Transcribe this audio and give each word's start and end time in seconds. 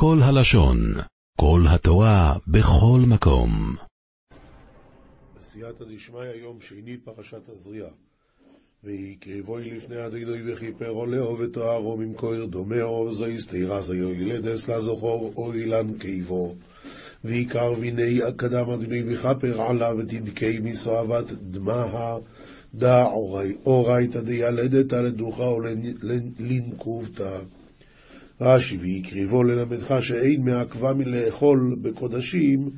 כל 0.00 0.18
הלשון, 0.22 0.78
כל 1.40 1.60
התורה, 1.68 2.36
בכל 2.46 3.00
מקום. 3.08 3.50
בסייעתא 5.40 5.84
דשמיא, 5.84 6.20
יום 6.42 6.60
שני, 6.60 6.96
פרשת 6.96 7.50
תזריע. 7.50 7.86
ויקריבוי 8.84 9.70
לפני 9.70 10.06
אדינוי 10.06 10.52
וכיפרו 10.52 11.06
לאו 11.06 11.38
ותוארו 11.38 11.96
ממכויר 11.96 12.46
דומהו 12.46 13.10
זויס 13.10 13.46
תירס 13.46 13.90
היו 13.90 14.12
ילדס 14.12 14.68
לזוכור 14.68 15.32
או 15.36 15.52
אילן 15.52 15.98
קיבו. 15.98 16.54
ויקר 17.24 17.72
ויני 17.80 18.20
קדם 18.36 18.70
אדינוי 18.70 19.14
וכפר 19.14 19.62
עלה 19.62 19.94
ותדקי 19.94 20.58
מסואבת 20.58 21.32
דמה 21.32 22.16
דא 22.74 23.06
אורייתא 23.66 24.20
דיילדת 24.20 24.92
לדוחה 24.92 25.48
ולנקובתא. 25.48 27.38
רש"י, 28.40 28.76
ויקריבו 28.76 29.42
ללמדך 29.42 29.96
שאין 30.00 30.42
מעכבה 30.44 30.94
מלאכול 30.94 31.76
בקודשים, 31.82 32.70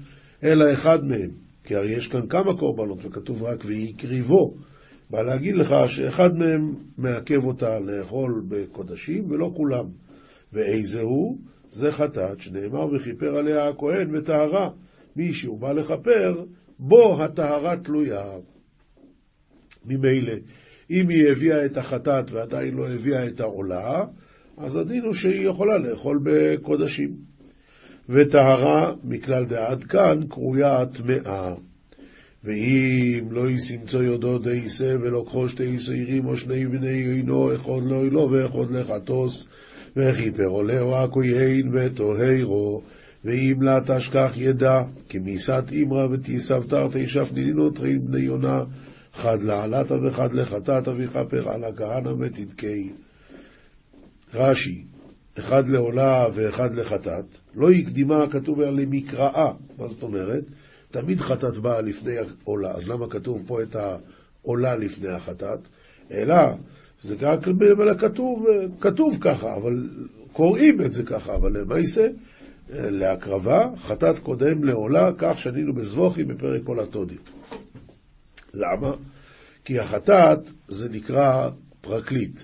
אלא 0.43 0.73
אחד 0.73 1.05
מהם. 1.05 1.31
כי 1.65 1.75
הרי 1.77 1.93
יש 1.93 2.09
כאן 2.09 2.27
כמה 2.29 2.57
קורבנות, 2.59 2.99
וכתוב 3.05 3.43
רק 3.43 3.63
ויקריבו. 3.65 4.55
בא 5.11 5.23
להגיד 5.23 5.55
לך 5.55 5.75
שאחד 5.89 6.37
מהם 6.37 6.75
מעכב 6.99 7.45
אותה 7.45 7.79
לאכול 7.79 8.43
בקודשים, 8.49 9.31
ולא 9.31 9.53
כולם. 9.57 9.85
ואיזה 10.53 11.01
הוא? 11.01 11.39
זה 11.69 11.93
חטאת, 11.93 12.41
שנאמר 12.41 12.95
וכיפר 12.95 13.37
עליה 13.37 13.69
הכהן 13.69 14.17
וטהרה. 14.17 14.71
מי 15.17 15.33
שהוא 15.33 15.61
בא 15.61 15.73
לכפר, 15.73 16.45
בו 16.79 17.23
הטהרה 17.23 17.77
תלויה. 17.77 18.25
ממילא, 19.85 20.35
אם 20.91 21.09
היא 21.09 21.29
הביאה 21.33 21.65
את 21.65 21.77
החטאת 21.77 22.31
ועדיין 22.31 22.75
לא 22.75 22.89
הביאה 22.89 23.27
את 23.27 23.41
העולה, 23.41 24.05
אז 24.63 24.77
הדין 24.77 25.05
הוא 25.05 25.15
שהיא 25.15 25.49
יכולה 25.49 25.79
לאכול 25.79 26.21
בקודשים. 26.23 27.11
וטהרה, 28.09 28.93
מכלל 29.05 29.45
דעד 29.45 29.85
כאן, 29.85 30.21
קרויה 30.29 30.87
טמאה. 30.87 31.55
ואם 32.45 33.29
לא 33.31 33.51
ישמצו 33.51 34.03
יודו 34.03 34.39
דייסה 34.39 34.95
ולוקחו 35.01 35.49
שתי 35.49 35.79
שעירים 35.79 36.27
או 36.27 36.37
שני 36.37 36.67
בני 36.67 37.03
עינו, 37.03 37.55
אחד 37.55 37.83
לא 37.83 38.03
אלו 38.03 38.31
ואחד 38.31 38.71
לחטוס, 38.71 39.49
וכיפר 39.97 40.47
עולהו 40.47 40.95
הכהן 40.95 41.71
וטוהרו, 41.75 42.83
ואם 43.25 43.63
לה 43.63 43.79
תשכח 43.87 44.33
ידע, 44.37 44.83
כי 45.09 45.19
מיסת 45.19 45.65
אימרא 45.73 46.07
ותיסב 46.13 46.63
תרתי 46.63 47.07
שפנינו 47.07 47.71
טרין 47.71 48.05
בני 48.05 48.21
יונה, 48.21 48.65
חד 49.13 49.43
לעלתא 49.43 49.95
וחד 49.95 50.33
לחטאת 50.35 50.89
וכפר 50.89 51.49
על 51.51 51.65
הכהנא 51.65 52.11
ותדקי. 52.19 52.91
רש"י, 54.35 54.85
אחד 55.39 55.69
לעולה 55.69 56.27
ואחד 56.33 56.75
לחטאת, 56.75 57.25
לא 57.55 57.71
הקדימה 57.71 58.31
כתוב 58.31 58.61
אלא 58.61 58.71
למקראה, 58.71 59.53
מה 59.79 59.89
זאת 59.89 60.03
אומרת? 60.03 60.45
תמיד 60.91 61.21
חטאת 61.21 61.59
באה 61.59 61.81
לפני 61.81 62.15
העולה, 62.19 62.71
אז 62.71 62.89
למה 62.89 63.09
כתוב 63.09 63.43
פה 63.47 63.63
את 63.63 63.77
העולה 63.77 64.77
לפני 64.77 65.09
החטאת? 65.09 65.59
אלא, 66.13 66.37
זה 67.03 67.17
גם 67.17 67.37
כתוב, 67.99 68.47
כתוב 68.81 69.17
ככה, 69.21 69.57
אבל 69.57 69.89
קוראים 70.33 70.81
את 70.81 70.93
זה 70.93 71.03
ככה, 71.03 71.35
אבל 71.35 71.59
למעשה, 71.59 72.07
להקרבה, 72.71 73.67
חטאת 73.77 74.19
קודם 74.19 74.65
לעולה, 74.65 75.11
כך 75.19 75.39
שנינו 75.39 75.75
בזבוכי 75.75 76.25
בפרק 76.25 76.63
כל 76.65 76.81
התודי. 76.81 77.17
למה? 78.55 78.93
כי 79.65 79.79
החטאת 79.79 80.39
זה 80.69 80.89
נקרא 80.89 81.51
פרקליט, 81.81 82.41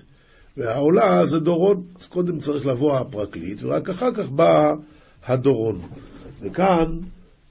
והעולה 0.57 1.25
זה 1.25 1.39
דורון, 1.39 1.83
אז 1.99 2.07
קודם 2.07 2.39
צריך 2.39 2.65
לבוא 2.65 2.97
הפרקליט, 2.97 3.63
ורק 3.63 3.89
אחר 3.89 4.13
כך 4.13 4.29
בא 4.29 4.73
הדורון. 5.25 5.81
וכאן, 6.41 6.99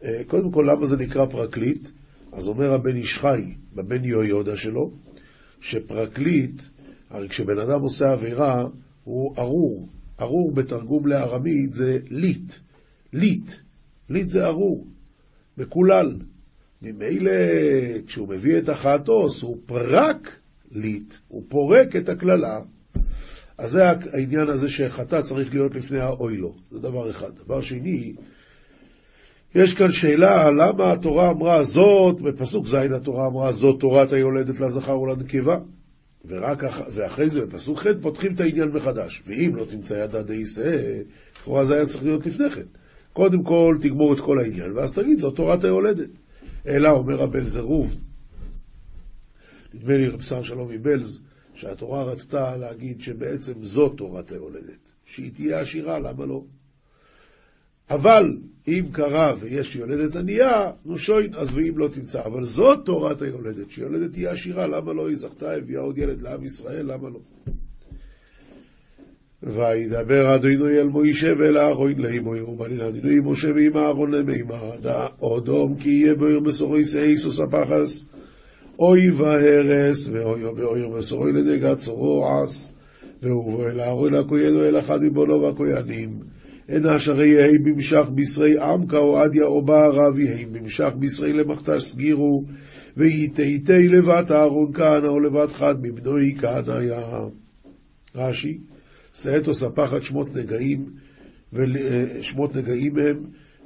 אה, 0.04 0.20
קודם 0.26 0.50
כל, 0.50 0.66
למה 0.70 0.86
זה 0.86 0.96
נקרא 0.96 1.26
פרקליט? 1.26 1.88
אז 2.32 2.48
אומר 2.48 2.74
הבן 2.74 2.96
איש 2.96 3.18
חי, 3.18 3.54
בבן 3.74 4.04
יהויודע 4.04 4.56
שלו, 4.56 4.90
שפרקליט, 5.60 6.62
הרי 7.10 7.28
כשבן 7.28 7.58
אדם 7.58 7.80
עושה 7.80 8.12
עבירה, 8.12 8.64
הוא 9.04 9.34
ארור. 9.38 9.88
ארור 10.20 10.52
בתרגום 10.52 11.06
לארמית 11.06 11.74
זה 11.74 11.98
ליט. 12.10 12.52
ליט. 13.12 13.52
ליט 14.10 14.28
זה 14.28 14.46
ארור. 14.46 14.86
מקולל. 15.58 16.16
ממילא, 16.82 17.32
כשהוא 18.06 18.28
מביא 18.28 18.58
את 18.58 18.68
החטוס, 18.68 19.42
הוא 19.42 19.56
פרק 19.66 20.38
ליט. 20.70 21.14
הוא 21.28 21.42
פורק 21.48 21.96
את 21.96 22.08
הקללה. 22.08 22.60
אז 23.58 23.70
זה 23.70 23.90
העניין 23.90 24.48
הזה 24.48 24.68
שחטא 24.68 25.22
צריך 25.22 25.54
להיות 25.54 25.74
לפני 25.74 25.98
האוילו. 25.98 26.54
זה 26.70 26.78
דבר 26.78 27.10
אחד. 27.10 27.30
דבר 27.44 27.60
שני, 27.60 28.14
יש 29.54 29.74
כאן 29.74 29.90
שאלה 29.90 30.50
למה 30.50 30.92
התורה 30.92 31.30
אמרה 31.30 31.62
זאת, 31.62 32.20
בפסוק 32.20 32.66
ז' 32.66 32.74
התורה 32.74 33.26
אמרה 33.26 33.52
זאת 33.52 33.80
תורת 33.80 34.12
היולדת 34.12 34.60
לזכר 34.60 35.00
ולנקבה, 35.00 35.56
ורק 36.24 36.64
אח... 36.64 36.80
ואחרי 36.92 37.28
זה 37.28 37.46
בפסוק 37.46 37.78
ח' 37.78 37.86
פותחים 38.02 38.34
את 38.34 38.40
העניין 38.40 38.68
מחדש. 38.68 39.22
ואם 39.26 39.50
לא 39.54 39.64
תמצא 39.64 39.94
ידע 39.94 40.22
דאיסא, 40.22 41.00
לכאורה 41.40 41.64
זה 41.64 41.74
היה 41.74 41.86
צריך 41.86 42.04
להיות 42.04 42.26
לפני 42.26 42.50
כן. 42.50 42.66
קודם 43.12 43.42
כל 43.42 43.76
תגמור 43.80 44.14
את 44.14 44.20
כל 44.20 44.38
העניין, 44.38 44.72
ואז 44.72 44.94
תגיד 44.94 45.18
זאת 45.18 45.36
תורת 45.36 45.64
היולדת. 45.64 46.10
אלא 46.66 46.88
אומר 46.88 47.22
הבן 47.22 47.44
זרוב, 47.44 47.96
נדמה 49.74 49.94
לי 49.94 50.08
רב 50.08 50.20
שר 50.20 50.42
שלום 50.42 50.68
מבלז, 50.68 51.22
שהתורה 51.56 52.04
רצתה 52.04 52.56
להגיד 52.56 53.00
שבעצם 53.00 53.52
זאת 53.62 53.92
תורת 53.96 54.32
היולדת, 54.32 54.92
שהיא 55.04 55.30
תהיה 55.34 55.60
עשירה, 55.60 55.98
למה 55.98 56.26
לא? 56.26 56.42
אבל 57.90 58.36
אם 58.68 58.84
קרה 58.92 59.34
ויש 59.38 59.76
יולדת 59.76 60.16
ענייה, 60.16 60.70
נו 60.84 60.98
שוין, 60.98 61.34
אז 61.34 61.54
ואם 61.54 61.78
לא 61.78 61.88
תמצא. 61.88 62.24
אבל 62.24 62.44
זאת 62.44 62.78
תורת 62.84 63.22
היולדת, 63.22 63.70
שיולדת 63.70 64.12
תהיה 64.12 64.30
עשירה, 64.30 64.66
למה 64.66 64.92
לא? 64.92 65.08
היא 65.08 65.16
זכתה, 65.16 65.52
הביאה 65.52 65.80
עוד 65.80 65.98
ילד 65.98 66.22
לעם 66.22 66.44
ישראל, 66.44 66.92
למה 66.92 67.08
לא? 67.08 67.20
וידבר 69.42 70.34
אדוני 70.34 70.78
אל 70.78 70.88
מוישה 70.88 71.32
ואל 71.38 71.58
אהרון 71.58 71.98
לאמו 71.98 72.36
ירומלין 72.36 72.80
אדוני 72.80 73.20
משה 73.24 73.48
ועם 73.54 73.76
אהרון 73.76 74.14
למימר 74.14 74.70
אודום 75.20 75.76
כי 75.76 75.90
יהיה 75.90 76.14
באויר 76.14 76.40
מסורי 76.40 76.84
סעיסוס 76.84 77.40
הפחס 77.40 78.04
אוי 78.78 79.10
והרס 79.10 80.08
ואוי 80.08 80.40
באויר 80.56 80.88
מסורי 80.88 81.32
לדגת 81.32 81.78
צורו 81.78 82.26
עש 82.28 82.72
והוא 83.22 83.64
אל 83.64 83.80
אהרון 83.80 84.14
הכהן 84.14 84.56
ואל 84.56 84.78
אחד 84.78 85.02
מבונו 85.02 85.42
והכהנים. 85.42 86.10
אין 86.68 86.86
אשר 86.86 87.20
יהי 87.20 87.58
במשך 87.58 88.04
בשרי 88.14 88.58
עמקה 88.60 88.98
או 88.98 89.18
עדיה 89.18 89.44
או 89.44 89.62
בערב 89.62 90.18
יהי 90.18 90.44
במשך 90.44 90.90
בשרי 90.98 91.32
למחתש 91.32 91.84
סגירו 91.84 92.44
ויתהיתי 92.96 93.82
לבת 93.88 94.30
אהרון 94.30 94.72
כהנא 94.72 95.08
או 95.08 95.20
לבת 95.20 95.52
חד 95.52 95.74
מבנוי 95.82 96.34
כהנא 96.38 96.72
היה 96.72 97.00
רש"י 98.14 98.58
סאתוס 99.14 99.62
הפחד 99.62 100.02
שמות 100.02 100.36
נגעים, 100.36 100.86
שמות 102.20 102.56
נגעים 102.56 102.98
הם, 102.98 103.16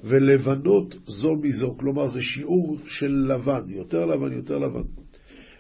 ולבנות 0.05 0.95
זו 1.07 1.35
מזו, 1.43 1.75
כלומר 1.79 2.07
זה 2.07 2.21
שיעור 2.21 2.77
של 2.85 3.27
לבן, 3.29 3.63
יותר 3.69 4.07
לבן, 4.07 4.33
יותר 4.33 4.59
לבן. 4.59 4.83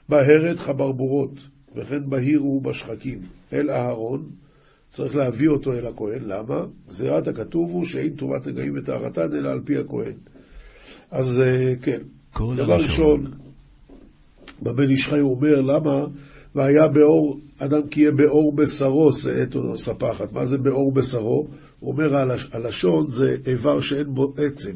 בהרת 0.08 0.58
חברבורות, 0.58 1.40
וכן 1.76 2.10
בהירו 2.10 2.60
בשחקים, 2.60 3.18
אל 3.52 3.70
אהרון, 3.70 4.30
צריך 4.88 5.16
להביא 5.16 5.48
אותו 5.48 5.72
אל 5.72 5.86
הכהן, 5.86 6.22
למה? 6.24 6.60
גזירת 6.88 7.28
הכתוב 7.28 7.70
הוא 7.70 7.84
שאין 7.84 8.16
תרומת 8.16 8.46
נגעים 8.46 8.74
וטהרתן, 8.78 9.32
אלא 9.32 9.48
על 9.50 9.60
פי 9.64 9.78
הכהן. 9.78 10.14
אז 11.10 11.42
כן, 11.82 12.00
דבר 12.34 12.82
ראשון, 12.82 13.30
בבן 14.62 14.90
איש 14.90 15.08
חי 15.08 15.18
הוא 15.18 15.30
אומר, 15.34 15.60
למה 15.60 16.04
והיה 16.54 16.88
באור, 16.88 17.40
אדם 17.58 17.88
כי 17.88 18.00
יהיה 18.00 18.10
באור 18.10 18.56
בשרו 18.56 19.12
שאת 19.12 19.56
או 19.56 19.78
ספחת. 19.78 20.32
מה 20.32 20.44
זה 20.44 20.58
באור 20.58 20.92
בשרו? 20.92 21.46
הוא 21.80 21.92
אומר, 21.92 22.16
הלשון 22.52 23.10
זה 23.10 23.26
איבר 23.46 23.80
שאין 23.80 24.15
בו 24.15 24.34
עצם, 24.36 24.72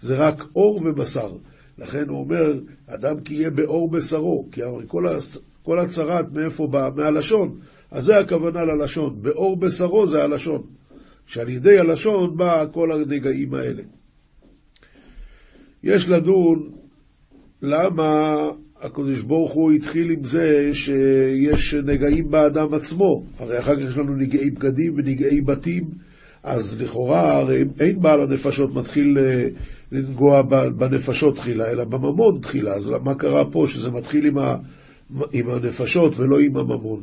זה 0.00 0.16
רק 0.16 0.42
אור 0.56 0.80
ובשר. 0.84 1.32
לכן 1.78 2.08
הוא 2.08 2.20
אומר, 2.20 2.60
אדם 2.86 3.20
כי 3.20 3.34
יהיה 3.34 3.50
באור 3.50 3.90
בשרו, 3.90 4.48
כי 4.52 4.62
הרי 4.62 4.84
כל, 4.86 5.04
כל 5.62 5.78
הצרת 5.78 6.32
מאיפה 6.32 6.66
בא? 6.66 6.88
מהלשון. 6.96 7.58
אז 7.90 8.04
זה 8.04 8.18
הכוונה 8.18 8.64
ללשון, 8.64 9.22
באור 9.22 9.56
בשרו 9.56 10.06
זה 10.06 10.22
הלשון. 10.22 10.62
שעל 11.26 11.48
ידי 11.48 11.78
הלשון 11.78 12.36
בא 12.36 12.64
כל 12.72 12.92
הנגעים 12.92 13.54
האלה. 13.54 13.82
יש 15.82 16.08
לדון 16.08 16.70
למה 17.62 18.34
הקדוש 18.80 19.22
ברוך 19.22 19.52
הוא 19.52 19.72
התחיל 19.72 20.10
עם 20.10 20.24
זה 20.24 20.70
שיש 20.72 21.74
נגעים 21.74 22.30
באדם 22.30 22.74
עצמו. 22.74 23.24
הרי 23.38 23.58
אחר 23.58 23.76
כך 23.76 23.88
יש 23.88 23.96
לנו 23.96 24.16
נגעי 24.16 24.50
בגדים 24.50 24.94
ונגעי 24.96 25.40
בתים, 25.40 25.84
אז 26.44 26.80
לכאורה 26.80 27.36
הרי 27.36 27.64
אין 27.80 28.00
בעל 28.00 28.20
הנפשות 28.20 28.74
מתחיל 28.74 29.18
אה, 29.18 29.46
לנגוע 29.92 30.42
בנפשות 30.78 31.36
תחילה, 31.36 31.70
אלא 31.70 31.84
בממון 31.84 32.40
תחילה. 32.42 32.74
אז 32.74 32.88
מה 32.88 33.14
קרה 33.14 33.50
פה 33.50 33.64
שזה 33.68 33.90
מתחיל 33.90 34.26
עם, 34.26 34.38
ה, 34.38 34.56
עם 35.32 35.50
הנפשות 35.50 36.16
ולא 36.16 36.36
עם 36.40 36.56
הממון? 36.56 37.00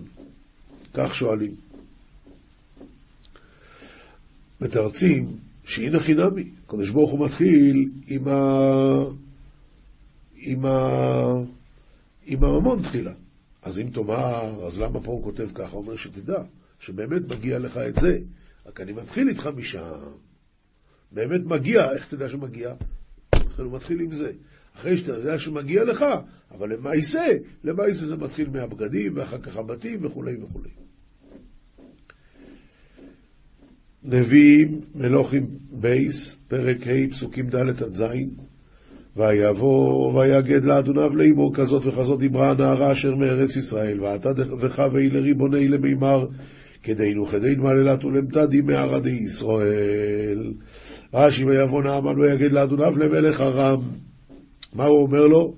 כך 0.94 1.16
שואלים. 1.16 1.52
מתרצים 4.62 5.28
שהנה 5.64 6.00
חינמי, 6.00 6.44
הקדוש 6.66 6.90
ברוך 6.90 7.12
הוא 7.12 7.26
מתחיל 7.26 7.90
עם, 8.08 8.28
ה... 8.28 8.42
עם, 10.36 10.66
ה... 10.66 10.90
עם 12.26 12.44
הממון 12.44 12.82
תחילה. 12.82 13.14
אז 13.64 13.80
אם 13.80 13.88
תאמר, 13.94 14.66
אז 14.68 14.82
למה 14.82 15.00
פה 15.00 15.12
הוא 15.12 15.24
כותב 15.24 15.50
ככה? 15.54 15.72
הוא 15.72 15.82
אומר 15.82 15.96
שתדע, 15.96 16.44
שבאמת 16.80 17.22
מגיע 17.30 17.60
לך 17.60 17.78
את 17.78 17.96
זה, 17.96 18.18
רק 18.72 18.82
אני 18.82 18.92
מתחיל 18.92 19.30
איתך 19.30 19.50
משם. 19.56 19.82
באמת 21.12 21.42
מגיע, 21.46 21.92
איך 21.92 22.08
תדע 22.08 22.30
שמגיע? 22.30 22.74
לכן 23.36 23.64
הוא 23.64 23.72
מתחיל 23.72 24.00
עם 24.00 24.12
זה. 24.12 24.32
אחרי 24.76 24.98
שאתה 24.98 25.12
יודע 25.12 25.40
שמגיע 25.40 25.84
לך, 25.84 26.06
אבל 26.52 26.74
למעשה, 26.74 27.26
למעשה 27.64 28.06
זה 28.06 28.18
מתחיל 28.18 28.50
מהבגדים, 28.50 29.14
ואחר 29.16 29.38
כך 29.38 29.58
הבתים 29.58 30.06
וכולי 30.06 30.36
וכולי. 30.44 30.70
נביאים, 34.04 34.82
מלוכים 34.96 35.46
בייס, 35.72 36.38
פרק 36.48 36.88
ה', 36.88 37.12
פסוקים 37.12 37.50
ד' 37.50 37.84
עד 37.84 37.94
ז', 37.94 38.04
ויבוא 39.16 40.14
ויגד 40.14 40.66
לאדוניו 40.66 41.18
לאמור 41.18 41.56
כזאת 41.56 41.86
וכזאת 41.86 42.20
דיברה 42.20 42.50
הנערה 42.50 42.92
אשר 42.92 43.16
מארץ 43.16 43.56
ישראל, 43.56 44.00
דכבך 44.18 44.88
ואי 44.94 45.10
לריבוני 45.10 45.68
למימר, 45.68 46.28
כדינו 46.84 47.26
כדין 47.26 47.60
מעללת 47.60 48.06
ולמתדי 48.06 48.62
מערדי 48.62 49.10
ישראל. 49.10 50.54
רש"י 51.14 51.46
ויבוא 51.46 51.84
נעמן 51.84 52.20
ויגד 52.20 52.52
לאדוניו 52.52 52.98
למלך 52.98 53.42
ארם. 53.42 53.82
מה 54.74 54.86
הוא 54.86 55.02
אומר 55.02 55.22
לו? 55.22 55.54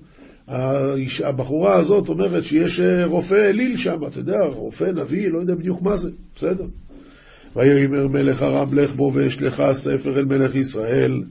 הבחורה 1.24 1.76
הזאת 1.76 2.08
אומרת 2.08 2.44
שיש 2.44 2.80
אה, 2.80 3.06
רופא 3.06 3.34
אליל 3.34 3.76
שם, 3.76 4.06
אתה 4.06 4.18
יודע, 4.18 4.38
רופא, 4.44 4.84
נביא, 4.84 5.28
לא 5.28 5.38
יודע 5.38 5.54
בדיוק 5.54 5.82
מה 5.82 5.96
זה, 5.96 6.10
בסדר. 6.36 6.66
ויאמר 7.56 8.08
מלך 8.08 8.42
ארם 8.42 8.74
לך 8.74 8.94
בו 8.94 9.10
ואשלך 9.14 9.62
ספר 9.72 10.18
אל 10.18 10.24
מלך 10.24 10.54
ישראל. 10.54 11.22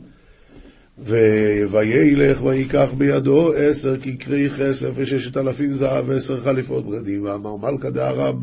וילך 1.67 2.43
ויקח 2.43 2.93
בידו 2.97 3.53
עשר 3.53 3.97
כקרי 3.97 4.49
כסף 4.49 4.89
וששת 4.95 5.37
אלפים 5.37 5.73
זהב 5.73 6.09
ועשר 6.09 6.39
חליפות 6.39 6.85
בגדים 6.89 7.23
ואמר 7.23 7.55
מלכה 7.55 7.89
דארם 7.89 8.41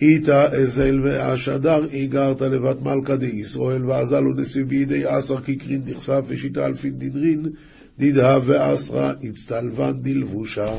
איתה 0.00 0.44
אזל 0.44 1.00
ואשדר 1.04 1.84
איגרת 1.90 2.40
לבת 2.40 2.82
מלכה 2.82 3.16
דישראל 3.16 3.86
ואזלו 3.86 4.34
נשיא 4.34 4.64
בידי 4.64 5.04
עשר 5.04 5.40
כקרין 5.40 5.82
דכסף 5.84 6.20
ושיטה 6.26 6.66
אלפין 6.66 6.98
דדרין 6.98 7.46
דדהב 7.98 8.42
ועשרה 8.46 9.12
הצטלבן 9.22 9.92
דלבושה. 10.02 10.74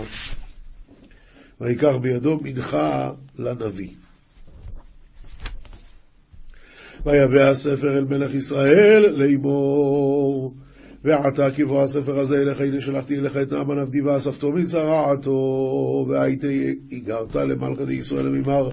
ויקח 1.61 1.95
בידו 2.01 2.39
מנחה 2.43 3.11
לנביא. 3.39 3.89
ויבא 7.05 7.49
הספר 7.49 7.97
אל 7.97 8.03
מלך 8.03 8.33
ישראל 8.33 9.13
לאמור 9.15 10.53
ועתה 11.03 11.51
כבוא 11.51 11.83
הספר 11.83 12.19
הזה 12.19 12.41
אליך, 12.41 12.61
הנה 12.61 12.81
שלחתי 12.81 13.19
אליך 13.19 13.37
את 13.37 13.53
נעמן 13.53 13.77
עבדי 13.77 14.01
ואספתו 14.01 14.51
מצרעתו, 14.51 16.05
והייתי 16.09 16.75
הגרת 16.91 17.35
למלכה 17.35 17.85
דישראל 17.85 18.25
למימר, 18.25 18.69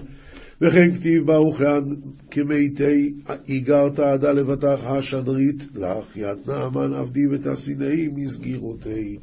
וכן 0.61 0.93
כתיב 0.93 1.25
ברוכן 1.25 1.83
כמתי 2.31 3.13
הגרת 3.49 3.99
עדה 3.99 4.31
לבטח 4.31 4.79
השדרית, 4.83 5.67
להחיית 5.75 6.47
נעמן 6.47 6.93
עבדי 6.93 7.27
ותעשינאי 7.27 8.07
מסגירותי. 8.15 9.17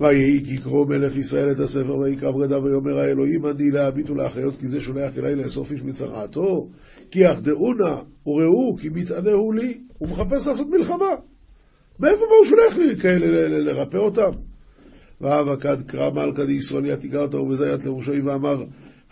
ויהי 0.00 0.44
כי 0.44 0.58
קרוא 0.58 0.86
מלך 0.86 1.16
ישראל 1.16 1.52
את 1.52 1.60
הספר 1.60 1.96
ויקרא 1.96 2.30
בגדיו 2.30 2.62
ויאמר 2.64 2.98
האלוהים 2.98 3.46
אני 3.46 3.70
להביט 3.70 4.10
ולהחיות 4.10 4.56
כי 4.56 4.68
זה 4.68 4.80
שולח 4.80 5.18
אלי 5.18 5.34
לאסוף 5.34 5.72
איש 5.72 5.82
מצרעתו 5.82 6.68
כי 7.10 7.32
אחדאו 7.32 7.74
נא 7.74 7.94
וראו 8.26 8.76
כי 8.80 8.88
מתענהו 8.88 9.52
לי 9.52 9.80
הוא 9.98 10.08
מחפש 10.08 10.46
לעשות 10.46 10.68
מלחמה 10.70 11.14
מאיפה 12.00 12.24
הוא 12.24 12.46
שולח 12.46 12.76
לי 12.76 12.96
כאלה 12.96 13.48
לרפא 13.48 13.96
אותם? 13.96 14.30
ואבקד 15.20 15.82
קרא 15.86 16.10
מלכה 16.10 16.44
דישראל 16.44 16.86
יתיגרת 16.86 17.34
ובזיית 17.34 17.86
לראשוי 17.86 18.20
ואמר 18.20 18.64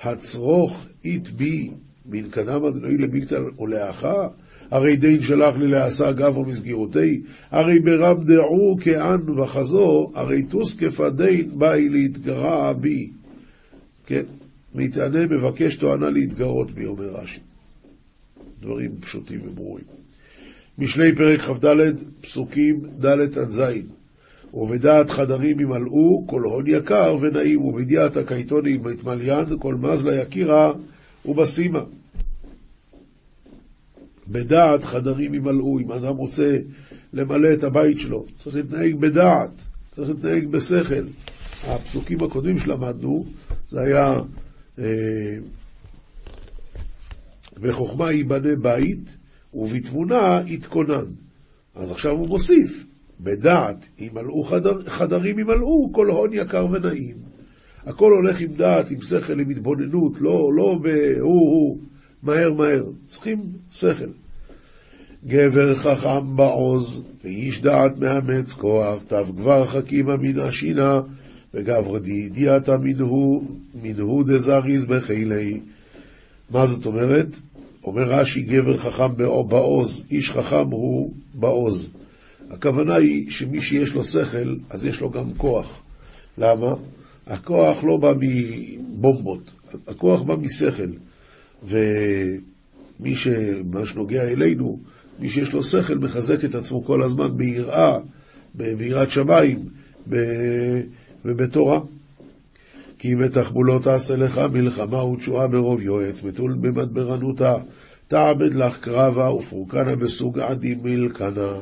הצרוך 0.02 0.87
אית 1.04 1.31
בי 1.31 1.70
מן 2.06 2.31
קדם 2.31 2.64
אדוני 2.64 2.98
לבלתי 2.98 3.34
ולאחה 3.58 4.28
הרי 4.70 4.96
דין 4.96 5.22
שלח 5.22 5.56
לי 5.56 5.66
לעשה 5.66 6.12
גבר 6.12 6.40
מסגירותי, 6.40 7.20
הרי 7.50 7.81
ברם 7.81 8.25
דעו 8.25 8.76
כאן 8.81 9.40
וחזו, 9.40 10.10
הרי 10.14 10.43
תוסקפה 10.43 11.10
דין 11.10 11.58
באי 11.58 11.88
להתגרע 11.88 12.72
בי. 12.72 13.10
כן, 14.06 14.22
מתענה 14.75 15.26
מבקש 15.26 15.76
תואנה 15.76 16.10
להתגרות 16.10 16.70
בי, 16.70 16.87
אומר 16.87 17.06
רש"י. 17.06 17.40
דברים 18.60 18.90
פשוטים 19.00 19.40
וברורים. 19.44 19.84
משלי 20.78 21.14
פרק 21.14 21.40
כ"ד, 21.40 21.66
פסוקים 22.20 22.81
ד' 23.00 23.38
עד 23.38 23.50
ז', 23.50 23.62
ובדעת 24.54 25.10
חדרים 25.10 25.60
ימלאו 25.60 26.26
כל 26.26 26.43
הון 26.43 26.64
יקר 26.66 27.16
ונעים, 27.20 27.64
ובדיעת 27.64 28.16
הקייטונים 28.16 28.84
מתמליין 28.84 29.46
כל 29.58 29.75
מזלה 29.75 30.22
יקירה 30.22 30.72
ובסימה. 31.25 31.82
בדעת 34.28 34.84
חדרים 34.84 35.34
ימלאו, 35.34 35.78
אם 35.78 35.93
אדם 35.93 36.16
רוצה 36.16 36.56
למלא 37.12 37.52
את 37.52 37.64
הבית 37.64 37.98
שלו, 37.98 38.25
צריך 38.37 38.56
להתנהג 38.56 38.94
בדעת, 38.94 39.50
צריך 39.90 40.08
להתנהג 40.08 40.46
בשכל. 40.46 41.04
הפסוקים 41.64 42.22
הקודמים 42.22 42.58
שלמדנו, 42.58 43.25
זה 43.69 43.81
היה 43.81 44.14
אה, 44.78 45.37
בחוכמה 47.60 48.12
ייבנה 48.12 48.56
בית, 48.56 49.16
ובתבונה 49.54 50.40
יתכונן. 50.46 51.04
אז 51.75 51.90
עכשיו 51.90 52.12
הוא 52.12 52.28
מוסיף, 52.28 52.84
בדעת 53.20 53.88
ימלאו 53.98 54.42
חדר, 54.42 54.80
חדרים 54.86 55.38
ימלאו, 55.38 55.92
כל 55.92 56.10
הון 56.10 56.30
יקר 56.32 56.66
ונעים. 56.70 57.16
הכל 57.86 58.12
הולך 58.12 58.40
עם 58.40 58.52
דעת, 58.52 58.90
עם 58.90 59.00
שכל, 59.00 59.40
עם 59.40 59.50
התבוננות, 59.50 60.20
לא, 60.20 60.50
לא 60.54 60.78
בהו-הו, 60.82 61.78
מהר 62.22 62.52
מהר. 62.52 62.84
צריכים 63.08 63.38
שכל. 63.70 64.10
גבר 65.26 65.74
חכם 65.74 66.36
בעוז, 66.36 67.04
ואיש 67.24 67.62
דעת 67.62 67.98
מאמץ 67.98 68.52
כוח, 68.52 69.02
תו 69.08 69.32
גבר 69.36 69.64
חכימה 69.64 70.16
מן 70.16 70.40
השינה, 70.40 71.00
וגבר 71.54 71.98
דידיעתא 71.98 72.76
מנהו, 72.82 73.42
מנהו 73.82 74.22
דזריז 74.22 74.86
בחילי. 74.86 75.60
מה 76.50 76.66
זאת 76.66 76.86
אומרת? 76.86 77.38
אומר 77.84 78.02
רש"י, 78.02 78.42
גבר 78.42 78.76
חכם 78.76 79.16
בעוז, 79.48 80.04
איש 80.10 80.30
חכם 80.30 80.70
הוא 80.70 81.12
בעוז. 81.34 81.95
הכוונה 82.50 82.94
היא 82.94 83.30
שמי 83.30 83.61
שיש 83.61 83.94
לו 83.94 84.04
שכל, 84.04 84.56
אז 84.70 84.87
יש 84.87 85.00
לו 85.00 85.11
גם 85.11 85.35
כוח. 85.35 85.82
למה? 86.38 86.75
הכוח 87.26 87.85
לא 87.85 87.97
בא 87.97 88.12
מבומבות, 88.20 89.52
הכוח 89.88 90.23
בא 90.23 90.37
משכל. 90.37 90.90
ומי 91.62 93.14
ש... 93.14 93.28
מה 93.64 93.87
שנוגע 93.87 94.23
אלינו, 94.23 94.78
מי 95.18 95.28
שיש 95.28 95.52
לו 95.52 95.62
שכל 95.62 95.99
מחזק 95.99 96.44
את 96.44 96.54
עצמו 96.54 96.85
כל 96.85 97.02
הזמן 97.02 97.37
ביראה, 97.37 97.99
ביראת 98.54 99.11
שמיים 99.11 99.59
ובתורה. 101.25 101.80
כי 102.99 103.09
בתחבולות 103.25 103.82
תעשה 103.82 104.16
לך 104.16 104.38
מלחמה 104.52 105.04
ותשועה 105.04 105.49
ברוב 105.49 105.82
יועץ, 105.82 106.23
מתול 106.23 106.56
במדברנותה, 106.61 107.54
תעבד 108.09 108.54
לך 108.54 108.80
קרבה 108.80 109.30
ופורקנה 109.30 109.97
בסוג 109.97 110.38
עדי 110.38 110.75
מלקנה. 110.82 111.52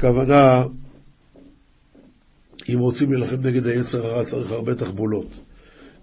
הכוונה, 0.00 0.64
אם 2.68 2.78
רוצים 2.78 3.12
להילחם 3.12 3.36
נגד 3.36 3.66
היצר 3.66 4.06
הרע 4.06 4.24
צריך 4.24 4.50
הרבה 4.50 4.74
תחבולות. 4.74 5.26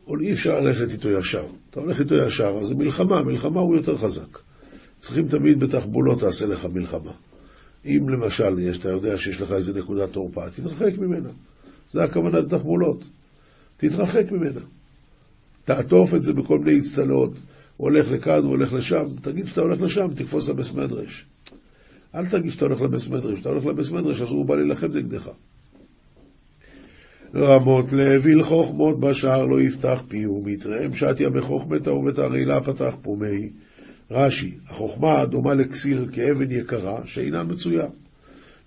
אבל 0.08 0.22
אי 0.22 0.34
אפשר 0.34 0.60
ללכת 0.60 0.92
איתו 0.92 1.10
ישר. 1.10 1.46
אתה 1.70 1.80
הולך 1.80 2.00
איתו 2.00 2.16
ישר, 2.16 2.58
אז 2.62 2.68
זה 2.68 2.76
מלחמה, 2.76 3.24
מלחמה 3.24 3.60
הוא 3.60 3.76
יותר 3.76 3.98
חזק. 3.98 4.40
צריכים 4.98 5.28
תמיד 5.28 5.60
בתחבולות 5.60 6.20
תעשה 6.20 6.46
לך 6.46 6.66
מלחמה. 6.66 7.12
אם 7.86 8.10
למשל, 8.10 8.60
יש, 8.60 8.80
אתה 8.80 8.90
יודע 8.90 9.18
שיש 9.18 9.42
לך 9.42 9.52
איזה 9.52 9.74
נקודת 9.74 10.12
תורפה, 10.12 10.50
תתרחק 10.50 10.98
ממנה. 10.98 11.30
זה 11.92 12.04
הכוונה 12.04 12.42
בתחבולות. 12.42 13.04
תתרחק 13.78 14.32
ממנה. 14.32 14.62
תעטוף 15.66 16.16
את 16.16 16.24
זה 16.24 16.34
בכל 16.34 16.60
מיני 16.60 16.80
אצטלות. 16.80 17.32
הוא 17.78 17.90
הולך 17.90 18.12
לכאן, 18.12 18.44
הוא 18.44 18.50
הולך 18.50 18.74
לשם. 18.74 19.06
תגיד 19.22 19.48
שאתה 19.48 19.62
הולך 19.62 19.82
לשם, 19.82 20.08
תקפוץ 20.16 20.50
לבס 20.50 20.74
מדרש. 20.74 21.26
אל 22.16 22.26
תגיד 22.26 22.52
שאתה 22.52 22.66
הולך 22.66 22.82
לבס 22.82 23.08
מדרש. 23.08 23.34
כשאתה 23.34 23.50
הולך 23.50 23.66
לבס 23.66 23.92
מדרש, 23.92 24.22
אז 24.22 24.30
הוא 24.30 24.46
בא 24.46 24.56
להילחם 24.56 24.88
נגדך. 24.88 25.30
רמות 27.36 27.94
להביל 27.94 28.44
חוכמות 28.44 29.00
בשער 29.00 29.46
לא 29.46 29.62
יפתח 29.62 30.04
פיהו, 30.08 30.44
מתרעם 30.46 30.94
שתיה 30.94 31.30
בחוכמתה 31.30 31.94
ובתרעילה 31.94 32.62
פתח 32.62 32.96
פומי. 33.02 33.50
רש"י, 34.12 34.58
החוכמה 34.68 35.26
דומה 35.26 35.54
לכסיל 35.54 36.08
כאבן 36.12 36.52
יקרה 36.52 37.06
שאינה 37.06 37.44
מצויה. 37.44 37.88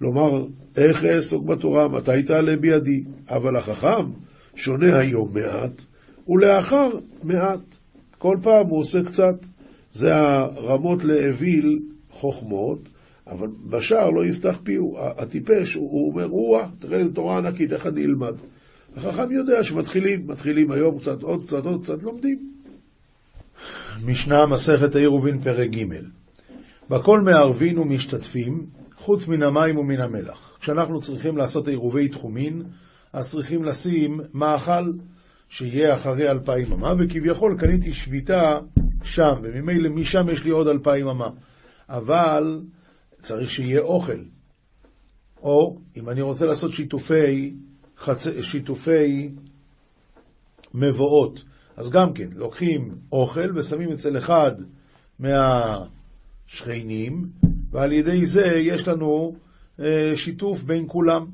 לומר, 0.00 0.47
איך 0.76 1.04
אעסוק 1.04 1.44
בתורה, 1.44 1.88
מתי 1.88 2.23
תעלה 2.23 2.56
בידי? 2.56 3.04
אבל 3.28 3.56
החכם 3.56 4.11
שונה 4.54 4.99
היום 4.99 5.35
מעט, 5.35 5.82
ולאחר 6.28 6.88
מעט. 7.23 7.61
כל 8.18 8.37
פעם 8.42 8.66
הוא 8.66 8.78
עושה 8.78 9.02
קצת. 9.04 9.35
זה 9.92 10.14
הרמות 10.14 11.04
לאוויל 11.04 11.78
חוכמות, 12.11 12.88
אבל 13.30 13.46
בשער 13.66 14.10
לא 14.10 14.26
יפתח 14.26 14.60
פיהו. 14.64 14.96
הטיפש, 14.99 15.75
הוא 15.75 16.10
אומר, 16.10 16.28
או-אה, 16.28 16.66
תראה 16.78 16.99
איזה 16.99 17.14
תורה 17.14 17.38
ענקית, 17.38 17.72
איך 17.72 17.87
אני 17.87 18.04
אלמד? 18.04 18.34
החכם 18.96 19.32
יודע 19.32 19.62
שמתחילים, 19.62 20.26
מתחילים 20.26 20.70
היום 20.70 20.99
קצת, 20.99 21.22
עוד 21.22 21.44
קצת, 21.44 21.66
עוד 21.66 21.82
קצת, 21.82 22.02
לומדים. 22.02 22.52
משנה 24.06 24.46
מסכת 24.46 24.94
העירובין 24.94 25.40
פרק 25.40 25.70
ג' 25.70 25.84
בכל 26.90 27.20
מערבין 27.20 27.78
ומשתתפים, 27.78 28.66
חוץ 28.96 29.28
מן 29.28 29.42
המים 29.42 29.78
ומן 29.78 30.00
המלח. 30.00 30.58
כשאנחנו 30.60 31.00
צריכים 31.00 31.37
לעשות 31.37 31.68
עירובי 31.68 32.08
תחומין, 32.08 32.62
אז 33.12 33.30
צריכים 33.30 33.64
לשים 33.64 34.20
מאכל 34.34 34.92
שיהיה 35.49 35.94
אחרי 35.94 36.30
אלפיים 36.30 36.72
אמה, 36.72 36.92
וכביכול 36.99 37.56
קניתי 37.58 37.92
שביתה 37.92 38.58
שם, 39.02 39.32
וממילא 39.42 39.90
משם 39.90 40.28
יש 40.32 40.44
לי 40.44 40.50
עוד 40.50 40.68
אלפיים 40.68 41.08
אמה. 41.08 41.28
אבל 41.88 42.60
צריך 43.22 43.50
שיהיה 43.50 43.80
אוכל. 43.80 44.22
או 45.42 45.78
אם 45.96 46.08
אני 46.08 46.22
רוצה 46.22 46.46
לעשות 46.46 46.72
שיתופי, 46.72 47.54
חצ... 47.98 48.26
שיתופי 48.40 49.30
מבואות, 50.74 51.44
אז 51.76 51.90
גם 51.90 52.12
כן, 52.12 52.28
לוקחים 52.34 52.94
אוכל 53.12 53.58
ושמים 53.58 53.92
אצל 53.92 54.18
אחד 54.18 54.52
מהשכנים, 56.48 57.28
ועל 57.70 57.92
ידי 57.92 58.26
זה 58.26 58.46
יש 58.46 58.88
לנו 58.88 59.36
אה, 59.80 60.12
שיתוף 60.14 60.62
בין 60.62 60.84
כולם. 60.88 61.26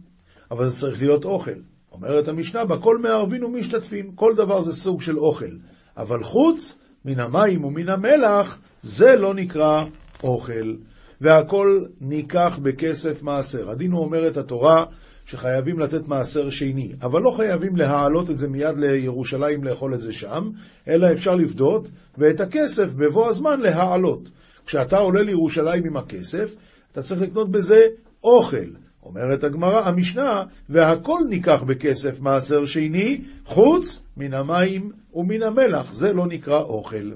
אבל 0.51 0.67
זה 0.67 0.77
צריך 0.77 1.03
להיות 1.03 1.25
אוכל. 1.25 1.61
אומרת 1.93 2.29
המשנה, 2.29 2.65
בכל 2.65 2.99
מערבין 2.99 3.45
ומשתתפים, 3.45 4.13
כל 4.13 4.33
דבר 4.37 4.63
זה 4.63 4.73
סוג 4.73 5.03
של 5.03 5.19
אוכל. 5.19 5.57
אבל 5.97 6.23
חוץ 6.23 6.79
מן 7.05 7.21
המים 7.21 7.65
ומן 7.65 7.89
המלח, 7.89 8.59
זה 8.83 9.17
לא 9.17 9.35
נקרא 9.35 9.85
אוכל. 10.23 10.75
והכל 11.21 11.85
ניקח 12.01 12.59
בכסף 12.63 13.23
מעשר. 13.23 13.71
הדין 13.71 13.93
הוא 13.93 14.05
אומרת 14.05 14.37
התורה 14.37 14.85
שחייבים 15.27 15.79
לתת 15.79 16.09
מעשר 16.09 16.51
שני, 16.51 16.93
אבל 17.03 17.21
לא 17.23 17.31
חייבים 17.31 17.77
להעלות 17.77 18.31
את 18.31 18.39
זה 18.39 18.49
מיד 18.49 18.79
לירושלים 18.79 19.65
לאכול 19.65 19.95
את 19.95 20.01
זה 20.01 20.13
שם, 20.13 20.51
אלא 20.89 21.13
אפשר 21.13 21.35
לפדות, 21.35 21.89
ואת 22.19 22.41
הכסף 22.41 22.93
בבוא 22.93 23.29
הזמן 23.29 23.61
להעלות. 23.61 24.31
כשאתה 24.67 24.99
עולה 24.99 25.23
לירושלים 25.23 25.87
עם 25.87 25.97
הכסף, 25.97 26.55
אתה 26.93 27.03
צריך 27.03 27.21
לקנות 27.21 27.51
בזה 27.51 27.81
אוכל. 28.25 28.67
אומרת 29.03 29.45
הגמרא, 29.45 29.89
המשנה, 29.89 30.43
והכל 30.69 31.19
ניקח 31.29 31.63
בכסף 31.63 32.21
מעשר 32.21 32.65
שני, 32.65 33.21
חוץ 33.45 34.03
מן 34.17 34.35
המים 34.35 34.93
ומן 35.15 35.43
המלח, 35.43 35.93
זה 35.93 36.13
לא 36.13 36.27
נקרא 36.27 36.61
אוכל. 36.61 37.13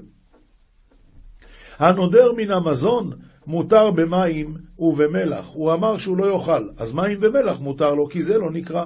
הנודר 1.79 2.31
מן 2.37 2.51
המזון 2.51 3.11
מותר 3.47 3.91
במים 3.91 4.53
ובמלח. 4.79 5.49
הוא 5.53 5.73
אמר 5.73 5.97
שהוא 5.97 6.17
לא 6.17 6.33
יאכל, 6.33 6.67
אז 6.77 6.93
מים 6.93 7.17
ומלח 7.21 7.59
מותר 7.59 7.93
לו, 7.93 8.09
כי 8.09 8.21
זה 8.21 8.37
לא 8.37 8.51
נקרא. 8.51 8.83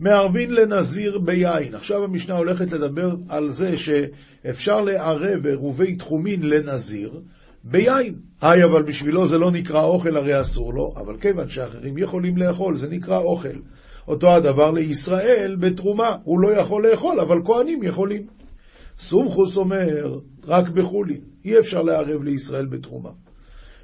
מערבין 0.00 0.54
לנזיר 0.54 1.18
ביין. 1.18 1.74
עכשיו 1.74 2.04
המשנה 2.04 2.36
הולכת 2.36 2.72
לדבר 2.72 3.14
על 3.28 3.52
זה 3.52 3.76
שאפשר 3.76 4.80
לערב 4.80 5.46
עירובי 5.46 5.96
תחומין 5.96 6.42
לנזיר 6.42 7.20
ביין. 7.64 8.14
היי, 8.42 8.64
אבל 8.64 8.82
בשבילו 8.82 9.26
זה 9.26 9.38
לא 9.38 9.50
נקרא 9.50 9.82
אוכל, 9.82 10.16
הרי 10.16 10.40
אסור 10.40 10.74
לו, 10.74 10.94
אבל 10.96 11.16
כיוון 11.16 11.48
שאחרים 11.48 11.98
יכולים 11.98 12.36
לאכול, 12.36 12.76
זה 12.76 12.88
נקרא 12.88 13.18
אוכל. 13.18 13.58
אותו 14.08 14.28
הדבר 14.30 14.70
לישראל 14.70 15.56
בתרומה, 15.60 16.16
הוא 16.24 16.40
לא 16.40 16.48
יכול 16.48 16.88
לאכול, 16.90 17.20
אבל 17.20 17.38
כהנים 17.44 17.82
יכולים. 17.82 18.26
סומכוס 18.98 19.56
אומר, 19.56 20.18
רק 20.46 20.68
בחולין, 20.68 21.20
אי 21.44 21.58
אפשר 21.58 21.82
לערב 21.82 22.22
לישראל 22.22 22.66
בתרומה. 22.66 23.10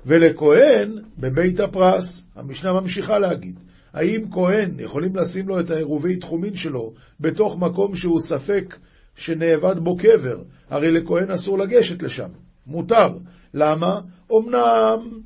ולכהן 0.07 0.99
בבית 1.19 1.61
הפרס, 1.61 2.27
המשנה 2.37 2.73
ממשיכה 2.73 3.19
להגיד, 3.19 3.61
האם 3.93 4.31
כהן 4.31 4.81
יכולים 4.81 5.17
לשים 5.17 5.49
לו 5.49 5.61
את 5.61 5.71
העירובי 5.71 6.17
תחומין 6.17 6.57
שלו 6.57 6.93
בתוך 7.21 7.59
מקום 7.59 7.95
שהוא 7.95 8.21
ספק 8.21 8.77
שנאבד 9.17 9.79
בו 9.79 9.97
קבר? 9.97 10.43
הרי 10.71 10.91
לכהן 10.91 11.31
אסור 11.31 11.59
לגשת 11.59 12.03
לשם, 12.03 12.29
מותר. 12.67 13.09
למה? 13.55 14.01
אמנם, 14.33 15.21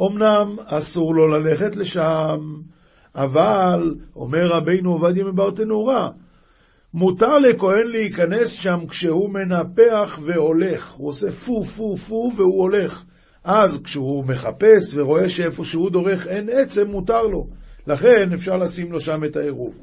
אמנם 0.00 0.56
אסור 0.66 1.14
לו 1.14 1.28
ללכת 1.28 1.76
לשם, 1.76 2.38
אבל, 3.14 3.94
אומר 4.16 4.46
רבינו 4.46 4.92
עובדיה 4.92 5.24
מברטנורה, 5.24 6.08
מותר 6.94 7.38
לכהן 7.38 7.86
להיכנס 7.86 8.52
שם 8.52 8.78
כשהוא 8.88 9.30
מנפח 9.30 10.18
והולך. 10.22 10.92
הוא 10.92 11.08
עושה 11.08 11.32
פו 11.32 11.64
פו 11.64 11.96
פו 11.96 12.30
והוא 12.36 12.62
הולך. 12.62 13.04
אז 13.44 13.82
כשהוא 13.82 14.24
מחפש 14.24 14.94
ורואה 14.94 15.28
שאיפה 15.28 15.64
שהוא 15.64 15.90
דורך 15.90 16.26
אין 16.26 16.48
עצם, 16.52 16.86
מותר 16.86 17.22
לו. 17.22 17.46
לכן 17.86 18.32
אפשר 18.34 18.56
לשים 18.56 18.92
לו 18.92 19.00
שם 19.00 19.24
את 19.24 19.36
העירוב. 19.36 19.74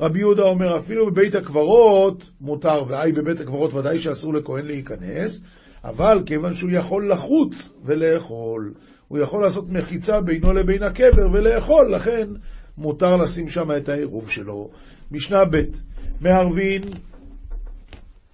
רבי 0.00 0.18
יהודה 0.18 0.42
אומר, 0.42 0.76
אפילו 0.78 1.06
בבית 1.06 1.34
הקברות 1.34 2.30
מותר, 2.40 2.84
והי 2.88 3.12
בבית 3.12 3.40
הקברות 3.40 3.74
ודאי 3.74 3.98
שאסור 3.98 4.34
לכהן 4.34 4.66
להיכנס, 4.66 5.42
אבל 5.84 6.22
כיוון 6.26 6.54
שהוא 6.54 6.70
יכול 6.70 7.12
לחוץ 7.12 7.72
ולאכול, 7.84 8.74
הוא 9.08 9.18
יכול 9.18 9.42
לעשות 9.42 9.70
מחיצה 9.70 10.20
בינו 10.20 10.52
לבין 10.52 10.82
הקבר 10.82 11.28
ולאכול, 11.32 11.94
לכן 11.94 12.28
מותר 12.78 13.16
לשים 13.16 13.48
שם 13.48 13.72
את 13.76 13.88
העירוב 13.88 14.30
שלו. 14.30 14.70
משנה 15.10 15.44
ב' 15.44 15.56
מערבין 16.20 16.82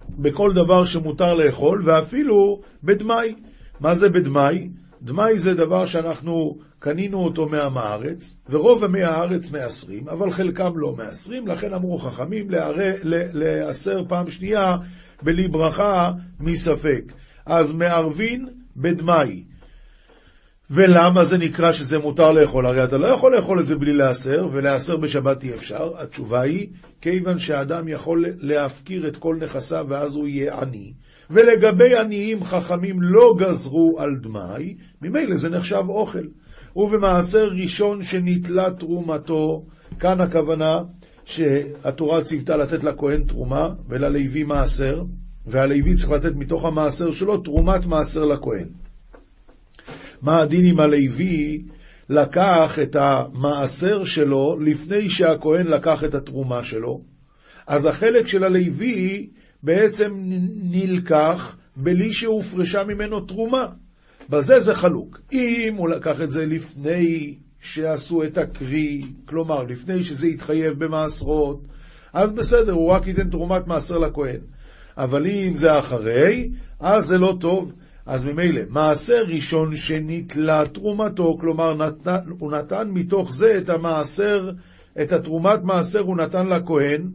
בכל 0.09 0.53
דבר 0.53 0.85
שמותר 0.85 1.33
לאכול, 1.33 1.81
ואפילו 1.85 2.61
בדמאי. 2.83 3.35
מה 3.79 3.95
זה 3.95 4.09
בדמאי? 4.09 4.69
דמאי 5.01 5.37
זה 5.37 5.53
דבר 5.53 5.85
שאנחנו 5.85 6.57
קנינו 6.79 7.17
אותו 7.17 7.49
מעם 7.49 7.77
הארץ, 7.77 8.35
ורוב 8.49 8.83
עמי 8.83 9.03
הארץ 9.03 9.51
מעשרים, 9.51 10.09
אבל 10.09 10.31
חלקם 10.31 10.71
לא 10.75 10.95
מעשרים, 10.97 11.47
לכן 11.47 11.73
אמרו 11.73 11.97
חכמים 11.97 12.47
להסר 13.33 14.03
פעם 14.07 14.29
שנייה 14.29 14.77
בלי 15.21 15.47
ברכה 15.47 16.11
מספק. 16.39 17.13
אז 17.45 17.75
מערבין 17.75 18.47
בדמאי. 18.75 19.43
ולמה 20.69 21.23
זה 21.23 21.37
נקרא 21.37 21.73
שזה 21.73 21.97
מותר 21.99 22.31
לאכול? 22.31 22.65
הרי 22.65 22.83
אתה 22.83 22.97
לא 22.97 23.07
יכול 23.07 23.35
לאכול 23.35 23.59
את 23.59 23.65
זה 23.65 23.75
בלי 23.75 23.93
להסר, 23.93 24.47
ולהסר 24.53 24.97
בשבת 24.97 25.43
אי 25.43 25.53
אפשר. 25.53 25.91
התשובה 25.97 26.41
היא, 26.41 26.67
כיוון 27.01 27.39
שאדם 27.39 27.87
יכול 27.87 28.25
להפקיר 28.37 29.07
את 29.07 29.17
כל 29.17 29.35
נכסיו 29.41 29.85
ואז 29.89 30.15
הוא 30.15 30.27
יהיה 30.27 30.59
עני, 30.61 30.93
ולגבי 31.29 31.97
עניים 31.97 32.43
חכמים 32.43 33.01
לא 33.01 33.35
גזרו 33.37 33.95
על 33.99 34.09
דמאי, 34.21 34.75
ממילא 35.01 35.35
זה 35.35 35.49
נחשב 35.49 35.83
אוכל. 35.89 36.25
ובמעשר 36.75 37.47
ראשון 37.61 38.03
שנתלה 38.03 38.71
תרומתו, 38.71 39.65
כאן 39.99 40.21
הכוונה 40.21 40.73
שהתורה 41.25 42.23
ציוותה 42.23 42.57
לתת 42.57 42.83
לכהן 42.83 43.23
תרומה 43.23 43.69
וללוי 43.89 44.43
מעשר, 44.43 45.03
והלוי 45.45 45.95
צריך 45.95 46.11
לתת 46.11 46.35
מתוך 46.35 46.65
המעשר 46.65 47.11
שלו 47.11 47.37
תרומת 47.37 47.85
מעשר 47.85 48.25
לכהן. 48.25 48.67
מה 50.21 50.39
הדין 50.41 50.65
אם 50.65 50.79
הלוי 50.79 51.61
לקח 52.09 52.79
את 52.83 52.95
המעשר 52.99 54.03
שלו 54.03 54.57
לפני 54.59 55.09
שהכהן 55.09 55.67
לקח 55.67 56.03
את 56.03 56.15
התרומה 56.15 56.63
שלו? 56.63 57.01
אז 57.67 57.85
החלק 57.85 58.27
של 58.27 58.43
הלוי 58.43 59.29
בעצם 59.63 60.13
נלקח 60.71 61.57
בלי 61.75 62.13
שהופרשה 62.13 62.83
ממנו 62.83 63.19
תרומה. 63.19 63.65
בזה 64.29 64.59
זה 64.59 64.73
חלוק. 64.73 65.19
אם 65.33 65.75
הוא 65.77 65.89
לקח 65.89 66.21
את 66.21 66.31
זה 66.31 66.45
לפני 66.45 67.35
שעשו 67.59 68.23
את 68.23 68.37
הקרי, 68.37 69.01
כלומר, 69.25 69.63
לפני 69.63 70.03
שזה 70.03 70.27
יתחייב 70.27 70.83
במעשרות, 70.83 71.61
אז 72.13 72.31
בסדר, 72.31 72.71
הוא 72.71 72.91
רק 72.91 73.07
ייתן 73.07 73.29
תרומת 73.29 73.67
מעשר 73.67 73.97
לכהן. 73.97 74.39
אבל 74.97 75.27
אם 75.27 75.53
זה 75.53 75.79
אחרי, 75.79 76.49
אז 76.79 77.05
זה 77.05 77.17
לא 77.17 77.37
טוב. 77.39 77.73
אז 78.05 78.25
ממילא, 78.25 78.61
מעשר 78.69 79.23
ראשון 79.27 79.75
שנתלה 79.75 80.63
תרומתו, 80.73 81.37
כלומר 81.39 81.75
נתן, 81.75 82.19
הוא 82.39 82.51
נתן 82.51 82.89
מתוך 82.89 83.33
זה 83.33 83.57
את 83.57 83.69
המעשר, 83.69 84.49
את 85.01 85.11
התרומת 85.11 85.63
מעשר 85.63 85.99
הוא 85.99 86.17
נתן 86.17 86.47
לכהן, 86.47 87.11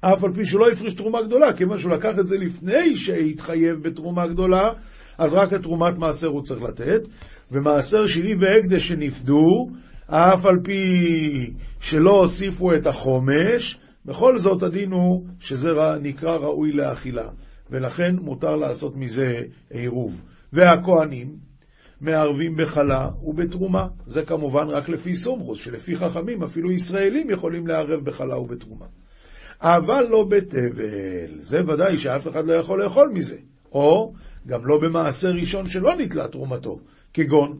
אף 0.00 0.24
על 0.24 0.32
פי 0.34 0.44
שהוא 0.44 0.60
לא 0.60 0.68
הפריש 0.72 0.94
תרומה 0.94 1.22
גדולה, 1.22 1.52
כיוון 1.52 1.78
שהוא 1.78 1.92
לקח 1.92 2.18
את 2.20 2.26
זה 2.26 2.36
לפני 2.36 2.96
שהתחייב 2.96 3.82
בתרומה 3.82 4.26
גדולה, 4.26 4.70
אז 5.18 5.34
רק 5.34 5.54
את 5.54 5.62
תרומת 5.62 5.98
מעשר 5.98 6.28
הוא 6.28 6.42
צריך 6.42 6.62
לתת, 6.62 7.00
ומעשר 7.52 8.06
שני 8.06 8.34
והקדש 8.40 8.88
שנפדו, 8.88 9.68
אף 10.06 10.46
על 10.46 10.56
פי 10.64 11.54
שלא 11.80 12.12
הוסיפו 12.12 12.74
את 12.74 12.86
החומש, 12.86 13.78
בכל 14.04 14.38
זאת 14.38 14.62
הדין 14.62 14.92
הוא 14.92 15.24
שזה 15.40 15.72
נקרא 16.00 16.36
ראוי 16.36 16.72
לאכילה. 16.72 17.28
ולכן 17.70 18.16
מותר 18.16 18.56
לעשות 18.56 18.96
מזה 18.96 19.40
עירוב. 19.70 20.22
והכוהנים 20.52 21.36
מערבים 22.00 22.56
בחלה 22.56 23.08
ובתרומה. 23.22 23.88
זה 24.06 24.24
כמובן 24.24 24.68
רק 24.68 24.88
לפי 24.88 25.14
סומכוס, 25.14 25.58
שלפי 25.58 25.96
חכמים 25.96 26.42
אפילו 26.42 26.72
ישראלים 26.72 27.30
יכולים 27.30 27.66
לערב 27.66 28.04
בחלה 28.04 28.38
ובתרומה. 28.38 28.86
אבל 29.60 30.06
לא 30.10 30.24
בתבל, 30.24 31.38
זה 31.38 31.64
ודאי 31.66 31.98
שאף 31.98 32.28
אחד 32.28 32.46
לא 32.46 32.52
יכול 32.52 32.82
לאכול 32.82 33.10
מזה. 33.14 33.36
או 33.72 34.12
גם 34.46 34.66
לא 34.66 34.78
במעשר 34.78 35.30
ראשון 35.30 35.68
שלא 35.68 35.96
נתלה 35.96 36.28
תרומתו, 36.28 36.80
כגון 37.14 37.58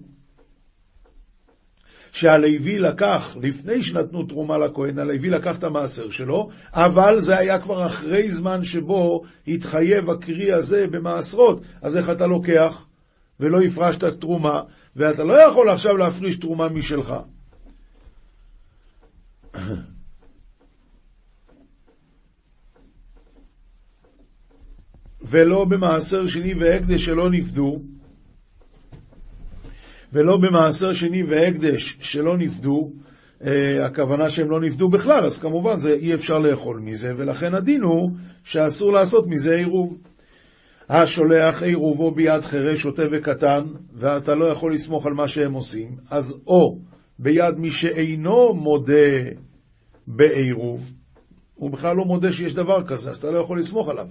שהלוי 2.17 2.79
לקח, 2.79 3.37
לפני 3.43 3.83
שנתנו 3.83 4.23
תרומה 4.23 4.59
לכהן, 4.59 4.99
הלוי 4.99 5.31
לקח 5.31 5.59
את 5.59 5.65
המעשר 5.65 6.11
שלו, 6.11 6.49
אבל 6.73 7.21
זה 7.21 7.39
היה 7.39 7.61
כבר 7.61 7.87
אחרי 7.87 8.29
זמן 8.29 8.65
שבו 8.65 9.23
התחייב 9.49 10.11
הקרי 10.11 10.53
הזה 10.53 10.87
במעשרות, 10.91 11.63
אז 11.83 11.97
איך 11.97 12.11
אתה 12.11 12.27
לוקח 12.27 12.87
ולא 13.41 13.61
הפרשת 13.63 14.05
תרומה, 14.05 14.61
ואתה 14.97 15.25
לא 15.25 15.35
יכול 15.49 15.69
עכשיו 15.69 15.97
להפריש 15.97 16.37
תרומה 16.37 16.69
משלך. 16.69 17.15
ולא 25.23 25.65
במעשר 25.65 26.27
שני 26.27 26.55
והקדש 26.55 27.05
שלא 27.05 27.31
נפדו, 27.31 27.83
ולא 30.13 30.37
במעשר 30.37 30.93
שני 30.93 31.23
והקדש 31.29 31.99
שלא 32.01 32.37
נפדו, 32.39 32.93
אה, 33.45 33.87
הכוונה 33.87 34.31
שהם 34.31 34.51
לא 34.51 34.61
נפדו 34.61 34.89
בכלל, 34.89 35.25
אז 35.25 35.39
כמובן 35.39 35.77
זה 35.77 35.93
אי 35.93 36.15
אפשר 36.15 36.39
לאכול 36.39 36.81
מזה, 36.81 37.13
ולכן 37.17 37.55
הדין 37.55 37.83
הוא 37.83 38.11
שאסור 38.45 38.93
לעשות 38.93 39.25
מזה 39.29 39.57
עירוב. 39.57 39.99
השולח 40.89 41.63
עירובו 41.63 42.11
ביד 42.11 42.45
חירש, 42.45 42.81
שוטה 42.81 43.03
וקטן, 43.13 43.65
ואתה 43.95 44.35
לא 44.35 44.45
יכול 44.45 44.75
לסמוך 44.75 45.07
על 45.07 45.13
מה 45.13 45.29
שהם 45.29 45.53
עושים, 45.53 45.97
אז 46.11 46.41
או 46.47 46.79
ביד 47.19 47.59
מי 47.59 47.71
שאינו 47.71 48.55
מודה 48.55 49.31
בעירוב, 50.07 50.93
הוא 51.55 51.71
בכלל 51.71 51.97
לא 51.97 52.05
מודה 52.05 52.33
שיש 52.33 52.55
דבר 52.55 52.87
כזה, 52.87 53.11
אז 53.11 53.17
אתה 53.17 53.31
לא 53.31 53.39
יכול 53.39 53.59
לסמוך 53.59 53.89
עליו. 53.89 54.07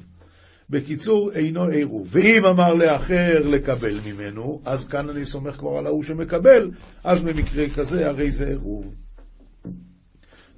בקיצור, 0.69 1.31
אינו 1.31 1.63
עירוב. 1.63 2.07
ואם 2.12 2.45
אמר 2.45 2.74
לאחר 2.74 3.39
לקבל 3.39 3.95
ממנו, 4.05 4.62
אז 4.65 4.88
כאן 4.88 5.10
אני 5.10 5.25
סומך 5.25 5.55
כבר 5.55 5.77
על 5.77 5.86
ההוא 5.86 6.03
שמקבל, 6.03 6.72
אז 7.03 7.24
במקרה 7.24 7.69
כזה 7.69 8.07
הרי 8.07 8.31
זה 8.31 8.48
עירוב. 8.48 8.95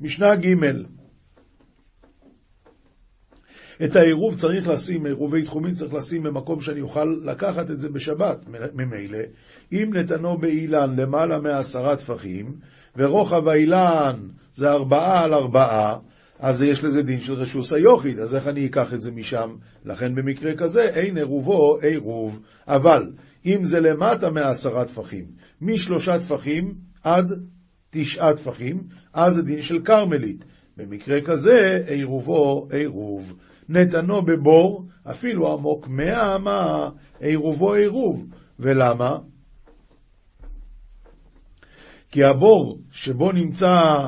משנה 0.02 0.36
ג' 0.36 0.48
את 3.86 3.96
העירוב 3.96 4.36
צריך 4.36 4.68
לשים, 4.68 5.06
עירובי 5.06 5.44
תחומים 5.44 5.74
צריך 5.74 5.94
לשים 5.94 6.24
במקום 6.24 6.62
שאני 6.62 6.82
אוכל 6.82 7.06
לקחת 7.24 7.72
את 7.72 7.80
זה 7.80 7.90
בשבת, 7.90 8.46
ממילא. 8.74 9.18
אם 9.72 9.92
נתנו 9.94 10.38
באילן 10.38 10.96
למעלה 11.00 11.40
מעשרה 11.40 11.96
טפחים, 11.96 12.56
ורוחב 12.96 13.48
האילן 13.48 14.28
זה 14.54 14.72
ארבעה 14.72 15.24
על 15.24 15.34
ארבעה, 15.34 15.98
אז 16.40 16.64
יש 16.64 16.84
לזה 16.84 17.04
דין 17.04 17.20
של 17.20 17.34
רשוס 17.34 17.74
היוחיד, 17.74 18.20
אז 18.20 18.36
איך 18.36 18.48
אני 18.48 18.66
אקח 18.66 18.94
את 18.94 19.02
זה 19.02 19.12
משם? 19.12 19.56
לכן 19.86 20.16
במקרה 20.16 20.56
כזה 20.58 20.82
אין 20.82 21.18
עירובו 21.18 21.78
עירוב. 21.82 22.40
אבל 22.68 23.12
אם 23.46 23.60
זה 23.64 23.80
למטה 23.80 24.32
מעשרה 24.32 24.86
טפחים, 24.86 25.26
משלושה 25.62 26.20
טפחים 26.20 26.74
עד 27.04 27.34
תשעה 27.90 28.34
טפחים, 28.34 28.84
אז 29.14 29.34
זה 29.34 29.42
דין 29.42 29.62
של 29.62 29.80
כרמלית. 29.84 30.46
במקרה 30.78 31.22
כזה 31.22 31.80
עירובו 31.88 32.68
עירוב. 32.72 33.34
נתנו 33.70 34.22
בבור, 34.22 34.88
אפילו 35.10 35.54
עמוק 35.54 35.88
מאה 35.88 36.36
אמה, 36.36 36.90
עירובו 37.20 37.74
עירוב. 37.74 38.26
ולמה? 38.60 39.18
כי 42.12 42.24
הבור 42.24 42.80
שבו 42.92 43.32
נמצא 43.32 44.02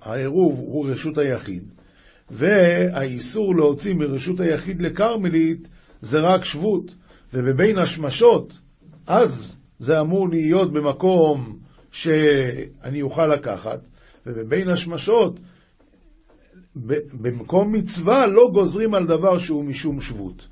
העירוב 0.00 0.58
הוא 0.58 0.90
רשות 0.90 1.18
היחיד, 1.18 1.64
והאיסור 2.30 3.54
להוציא 3.56 3.94
מרשות 3.94 4.40
היחיד 4.40 4.82
לכרמלית 4.82 5.68
זה 6.00 6.20
רק 6.20 6.44
שבות, 6.44 6.94
ובבין 7.34 7.78
השמשות, 7.78 8.58
אז 9.06 9.56
זה 9.78 10.00
אמור 10.00 10.28
להיות 10.28 10.72
במקום 10.72 11.58
שאני 11.90 13.02
אוכל 13.02 13.26
לקחת, 13.26 13.80
ובבין 14.26 14.68
השמשות, 14.68 15.40
במקום 17.12 17.72
מצווה 17.72 18.26
לא 18.26 18.42
גוזרים 18.52 18.94
על 18.94 19.06
דבר 19.06 19.38
שהוא 19.38 19.64
משום 19.64 20.00
שבות. 20.00 20.48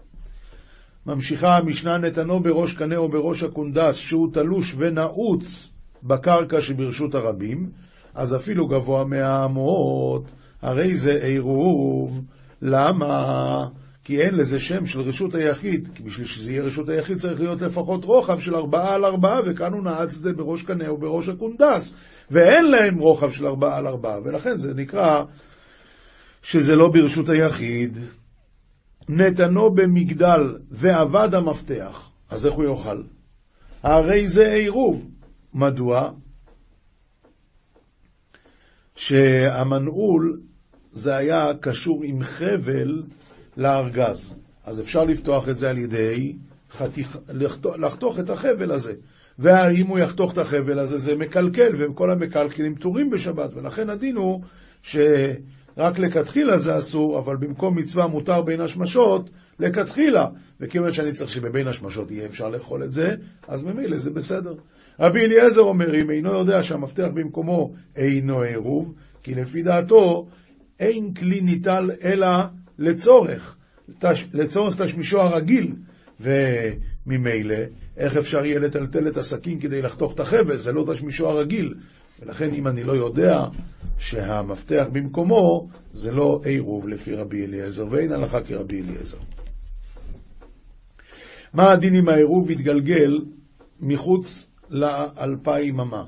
ממשיכה 1.06 1.56
המשנה 1.56 1.98
נתנו 1.98 2.42
בראש 2.42 2.72
קנה 2.72 2.96
או 2.96 3.08
בראש 3.08 3.42
הקונדס 3.42 3.96
שהוא 3.96 4.32
תלוש 4.32 4.74
ונעוץ 4.78 5.72
בקרקע 6.02 6.60
שברשות 6.60 7.14
הרבים, 7.14 7.70
אז 8.14 8.36
אפילו 8.36 8.66
גבוה 8.66 9.04
מהאמות, 9.04 10.30
הרי 10.62 10.94
זה 10.94 11.12
עירוב. 11.12 12.20
למה? 12.62 13.64
כי 14.04 14.20
אין 14.20 14.34
לזה 14.34 14.60
שם 14.60 14.86
של 14.86 15.00
רשות 15.00 15.34
היחיד, 15.34 15.88
כי 15.94 16.02
בשביל 16.02 16.26
שזה 16.26 16.52
יהיה 16.52 16.62
רשות 16.62 16.88
היחיד 16.88 17.18
צריך 17.18 17.40
להיות 17.40 17.60
לפחות 17.60 18.04
רוחב 18.04 18.38
של 18.38 18.56
ארבעה 18.56 18.94
על 18.94 19.04
ארבעה, 19.04 19.40
וכאן 19.46 19.72
הוא 19.72 19.84
נעץ 19.84 20.16
את 20.16 20.22
זה 20.22 20.32
בראש 20.32 20.62
קנה 20.62 20.88
או 20.88 20.98
בראש 20.98 21.28
הקונדס, 21.28 21.94
ואין 22.30 22.64
להם 22.64 22.98
רוחב 22.98 23.30
של 23.30 23.46
ארבעה 23.46 23.78
על 23.78 23.86
ארבעה, 23.86 24.18
ולכן 24.24 24.58
זה 24.58 24.74
נקרא 24.74 25.24
שזה 26.42 26.76
לא 26.76 26.88
ברשות 26.88 27.28
היחיד. 27.28 27.98
נתנו 29.08 29.74
במגדל 29.74 30.56
ועבד 30.70 31.34
המפתח, 31.34 32.10
אז 32.30 32.46
איך 32.46 32.54
הוא 32.54 32.64
יאכל? 32.64 33.02
הרי 33.82 34.28
זה 34.28 34.46
עירוב. 34.46 35.10
מדוע? 35.56 36.10
שהמנעול 38.96 40.40
זה 40.92 41.16
היה 41.16 41.52
קשור 41.60 42.04
עם 42.04 42.22
חבל 42.22 43.02
לארגז. 43.56 44.36
אז 44.64 44.80
אפשר 44.80 45.04
לפתוח 45.04 45.48
את 45.48 45.56
זה 45.56 45.70
על 45.70 45.78
ידי 45.78 46.36
חתיך, 46.70 47.18
לחתוך, 47.28 47.78
לחתוך 47.78 48.18
את 48.18 48.30
החבל 48.30 48.72
הזה. 48.72 48.94
ואם 49.38 49.86
הוא 49.86 49.98
יחתוך 49.98 50.32
את 50.32 50.38
החבל 50.38 50.78
הזה 50.78 50.98
זה 50.98 51.16
מקלקל, 51.16 51.72
וכל 51.78 52.10
המקלקלים 52.10 52.74
פטורים 52.74 53.10
בשבת, 53.10 53.50
ולכן 53.54 53.90
הדין 53.90 54.16
הוא 54.16 54.40
שרק 54.82 55.98
לכתחילה 55.98 56.58
זה 56.58 56.78
אסור, 56.78 57.18
אבל 57.18 57.36
במקום 57.36 57.78
מצווה 57.78 58.06
מותר 58.06 58.42
בין 58.42 58.60
השמשות, 58.60 59.30
לכתחילה. 59.60 60.26
וכיוון 60.60 60.92
שאני 60.92 61.12
צריך 61.12 61.30
שבבין 61.30 61.68
השמשות 61.68 62.10
יהיה 62.10 62.26
אפשר 62.26 62.48
לאכול 62.48 62.84
את 62.84 62.92
זה, 62.92 63.08
אז 63.48 63.64
ממילא 63.64 63.98
זה 63.98 64.10
בסדר. 64.10 64.54
רבי 65.00 65.20
אליעזר 65.20 65.60
אומר, 65.60 66.00
אם 66.00 66.10
אינו 66.10 66.32
יודע 66.32 66.62
שהמפתח 66.62 67.06
במקומו 67.14 67.72
אינו 67.96 68.42
עירוב, 68.42 68.94
כי 69.22 69.34
לפי 69.34 69.62
דעתו 69.62 70.26
אין 70.80 71.14
כלי 71.14 71.40
ניטל 71.40 71.90
אלא 72.04 72.28
לצורך, 72.78 73.56
תש, 73.98 74.26
לצורך 74.32 74.82
תשמישו 74.82 75.20
הרגיל, 75.20 75.72
וממילא, 76.20 77.56
איך 77.96 78.16
אפשר 78.16 78.44
יהיה 78.44 78.58
לטלטל 78.58 79.08
את 79.08 79.16
הסכין 79.16 79.60
כדי 79.60 79.82
לחתוך 79.82 80.14
את 80.14 80.20
החבל? 80.20 80.56
זה 80.56 80.72
לא 80.72 80.84
תשמישו 80.92 81.28
הרגיל. 81.28 81.74
ולכן 82.20 82.54
אם 82.54 82.66
אני 82.66 82.84
לא 82.84 82.92
יודע 82.92 83.44
שהמפתח 83.98 84.86
במקומו, 84.92 85.68
זה 85.92 86.12
לא 86.12 86.40
עירוב 86.44 86.88
לפי 86.88 87.14
רבי 87.14 87.44
אליעזר, 87.44 87.86
ואין 87.90 88.12
הלכה 88.12 88.40
כרבי 88.40 88.82
אליעזר. 88.82 89.18
מה 91.54 91.72
הדין 91.72 91.94
אם 91.94 92.08
העירוב 92.08 92.50
יתגלגל 92.50 93.18
מחוץ 93.80 94.55
לאלפיים 94.70 95.80
אמה. 95.80 96.04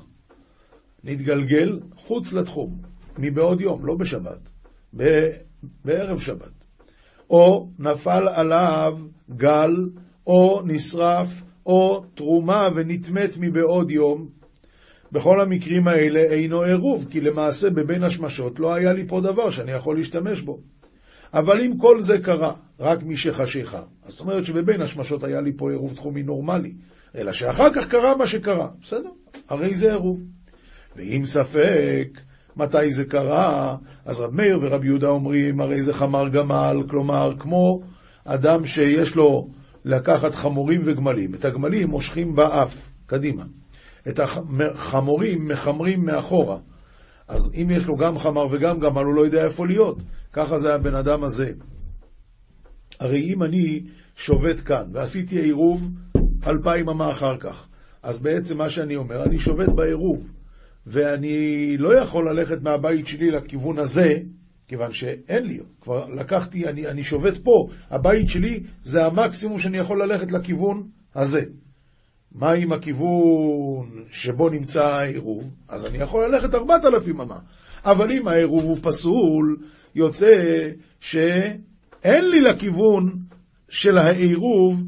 נתגלגל 1.03 1.79
חוץ 1.95 2.33
לתחום, 2.33 2.77
מבעוד 3.17 3.61
יום, 3.61 3.85
לא 3.85 3.95
בשבת, 3.95 4.49
בערב 5.85 6.19
שבת. 6.19 6.65
או 7.29 7.69
נפל 7.79 8.27
עליו 8.29 8.97
גל, 9.35 9.89
או 10.27 10.61
נשרף, 10.65 11.43
או 11.65 12.03
תרומה 12.13 12.69
ונטמאת 12.75 13.37
מבעוד 13.39 13.91
יום. 13.91 14.29
בכל 15.11 15.41
המקרים 15.41 15.87
האלה 15.87 16.19
אינו 16.19 16.61
עירוב, 16.61 17.05
כי 17.09 17.21
למעשה 17.21 17.69
בבין 17.69 18.03
השמשות 18.03 18.59
לא 18.59 18.73
היה 18.73 18.93
לי 18.93 19.07
פה 19.07 19.21
דבר 19.21 19.49
שאני 19.49 19.71
יכול 19.71 19.97
להשתמש 19.97 20.41
בו. 20.41 20.59
אבל 21.33 21.61
אם 21.61 21.77
כל 21.77 22.01
זה 22.01 22.19
קרה 22.19 22.53
רק 22.79 23.03
מי 23.03 23.17
שחשיכה, 23.17 23.83
אז 24.03 24.11
זאת 24.11 24.19
אומרת 24.19 24.45
שבבין 24.45 24.81
השמשות 24.81 25.23
היה 25.23 25.41
לי 25.41 25.51
פה 25.57 25.71
עירוב 25.71 25.93
תחומי 25.95 26.23
נורמלי, 26.23 26.73
אלא 27.15 27.31
שאחר 27.31 27.73
כך 27.73 27.87
קרה 27.87 28.17
מה 28.17 28.27
שקרה. 28.27 28.67
בסדר, 28.81 29.09
הרי 29.49 29.73
זה 29.73 29.91
עירוב. 29.91 30.19
ואם 30.95 31.21
ספק 31.25 32.19
מתי 32.55 32.91
זה 32.91 33.05
קרה, 33.05 33.75
אז 34.05 34.19
רב 34.19 34.33
מאיר 34.33 34.59
ורב 34.61 34.85
יהודה 34.85 35.07
אומרים, 35.07 35.61
הרי 35.61 35.81
זה 35.81 35.93
חמר 35.93 36.29
גמל, 36.29 36.83
כלומר, 36.89 37.33
כמו 37.39 37.81
אדם 38.25 38.65
שיש 38.65 39.15
לו 39.15 39.49
לקחת 39.85 40.35
חמורים 40.35 40.81
וגמלים. 40.85 41.33
את 41.33 41.45
הגמלים 41.45 41.89
מושכים 41.89 42.35
באף, 42.35 42.89
קדימה. 43.05 43.43
את 44.07 44.19
החמורים 44.19 45.45
מחמרים 45.45 46.05
מאחורה. 46.05 46.57
אז 47.27 47.51
אם 47.55 47.67
יש 47.71 47.87
לו 47.87 47.97
גם 47.97 48.19
חמר 48.19 48.47
וגם 48.51 48.79
גמל, 48.79 49.01
הוא 49.01 49.15
לא 49.15 49.25
יודע 49.25 49.45
איפה 49.45 49.67
להיות. 49.67 49.97
ככה 50.33 50.59
זה 50.59 50.73
הבן 50.73 50.95
אדם 50.95 51.23
הזה. 51.23 51.51
הרי 52.99 53.33
אם 53.33 53.43
אני 53.43 53.83
שובת 54.15 54.59
כאן 54.59 54.83
ועשיתי 54.93 55.39
עירוב 55.39 55.89
אלפיים 56.47 56.89
אמה 56.89 57.11
אחר 57.11 57.37
כך, 57.37 57.67
אז 58.03 58.19
בעצם 58.19 58.57
מה 58.57 58.69
שאני 58.69 58.95
אומר, 58.95 59.23
אני 59.23 59.39
שובת 59.39 59.69
בעירוב, 59.75 60.27
ואני 60.87 61.75
לא 61.77 61.99
יכול 61.99 62.29
ללכת 62.29 62.61
מהבית 62.61 63.07
שלי 63.07 63.31
לכיוון 63.31 63.79
הזה, 63.79 64.17
כיוון 64.67 64.93
שאין 64.93 65.43
לי, 65.43 65.59
כבר 65.81 66.07
לקחתי, 66.09 66.67
אני, 66.67 66.87
אני 66.87 67.03
שובת 67.03 67.37
פה, 67.37 67.67
הבית 67.89 68.29
שלי 68.29 68.63
זה 68.83 69.05
המקסימום 69.05 69.59
שאני 69.59 69.77
יכול 69.77 70.03
ללכת 70.03 70.31
לכיוון 70.31 70.87
הזה. 71.15 71.41
מה 72.31 72.53
עם 72.53 72.71
הכיוון 72.71 74.03
שבו 74.11 74.49
נמצא 74.49 74.85
העירוב? 74.85 75.43
אז 75.67 75.85
אני 75.85 75.97
יכול 75.97 76.25
ללכת 76.25 76.55
ארבעת 76.55 76.85
אלפים 76.85 77.21
אמה. 77.21 77.39
אבל 77.85 78.11
אם 78.11 78.27
העירוב 78.27 78.63
הוא 78.63 78.77
פסול, 78.81 79.57
יוצא 79.95 80.43
שאין 80.99 82.29
לי 82.31 82.41
לכיוון 82.41 83.19
של 83.69 83.97
העירוב, 83.97 84.83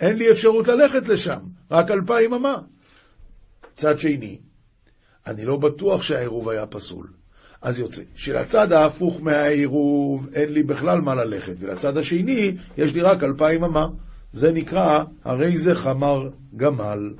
אין 0.00 0.16
לי 0.16 0.30
אפשרות 0.30 0.68
ללכת 0.68 1.08
לשם, 1.08 1.38
רק 1.70 1.90
אלפיים 1.90 2.34
אמה. 2.34 2.56
צד 3.74 3.98
שני, 3.98 4.38
אני 5.26 5.44
לא 5.44 5.56
בטוח 5.56 6.02
שהעירוב 6.02 6.48
היה 6.48 6.66
פסול. 6.66 7.06
אז 7.62 7.78
יוצא 7.78 8.02
שלצד 8.14 8.72
ההפוך 8.72 9.20
מהעירוב 9.22 10.28
אין 10.34 10.52
לי 10.52 10.62
בכלל 10.62 11.00
מה 11.00 11.14
ללכת, 11.14 11.54
ולצד 11.58 11.96
השני 11.96 12.56
יש 12.76 12.94
לי 12.94 13.00
רק 13.00 13.22
אלפיים 13.22 13.64
אמה. 13.64 13.86
זה 14.32 14.52
נקרא, 14.52 15.04
הרי 15.24 15.58
זה 15.58 15.74
חמר 15.74 16.28
גמל. 16.56 17.14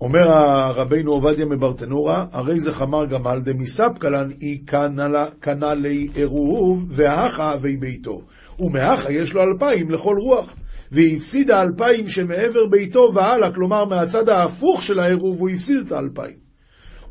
אומר 0.00 0.30
הרבינו 0.30 1.12
עובדיה 1.12 1.46
מברטנורה, 1.46 2.26
הרי 2.32 2.60
זה 2.60 2.72
חמר 2.72 3.06
גמל 3.06 3.40
דמספקלן 3.44 4.28
אי 4.40 4.58
קנה 5.40 5.74
לי 5.74 6.08
עירוב 6.14 6.84
והכה 6.88 7.54
אבי 7.54 7.76
ביתו. 7.76 8.20
ומהכה 8.58 9.12
יש 9.12 9.32
לו 9.32 9.42
אלפיים 9.42 9.90
לכל 9.90 10.16
רוח. 10.20 10.54
והיא 10.92 11.16
הפסידה 11.16 11.62
אלפיים 11.62 12.08
שמעבר 12.08 12.66
ביתו 12.70 13.12
והלאה, 13.14 13.52
כלומר 13.52 13.84
מהצד 13.84 14.28
ההפוך 14.28 14.82
של 14.82 14.98
העירוב 14.98 15.40
הוא 15.40 15.50
הפסיד 15.50 15.76
את 15.86 15.92
האלפיים. 15.92 16.36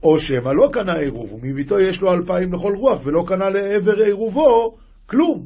או 0.04 0.20
שמא 0.20 0.50
לא 0.50 0.70
קנה 0.72 0.96
עירוב, 0.96 1.34
ומביתו 1.34 1.80
יש 1.80 2.02
לו 2.02 2.14
אלפיים 2.14 2.54
לכל 2.54 2.76
רוח, 2.76 3.02
ולא 3.04 3.24
קנה 3.28 3.50
לעבר 3.50 4.00
עירובו 4.00 4.76
כלום. 5.06 5.46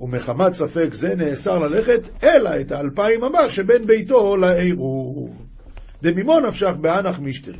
ומחמת 0.00 0.54
ספק 0.54 0.88
זה 0.94 1.14
נאסר 1.14 1.58
ללכת, 1.58 2.24
אלא 2.24 2.50
את 2.60 2.72
האלפיים 2.72 3.24
הבא 3.24 3.48
שבין 3.48 3.86
ביתו 3.86 4.36
לעירוב. 4.36 5.45
דמימון 6.02 6.46
נפשך 6.46 6.72
באנח 6.80 7.20
משתרי. 7.20 7.58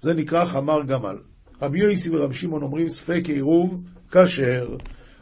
זה 0.00 0.14
נקרא 0.14 0.44
חמר 0.44 0.82
גמל. 0.82 1.16
רבי 1.62 1.78
יויסי 1.78 2.10
ורבי 2.16 2.34
שמעון 2.34 2.62
אומרים 2.62 2.88
ספק 2.88 3.22
עירוב 3.26 3.82
כשר. 4.10 4.76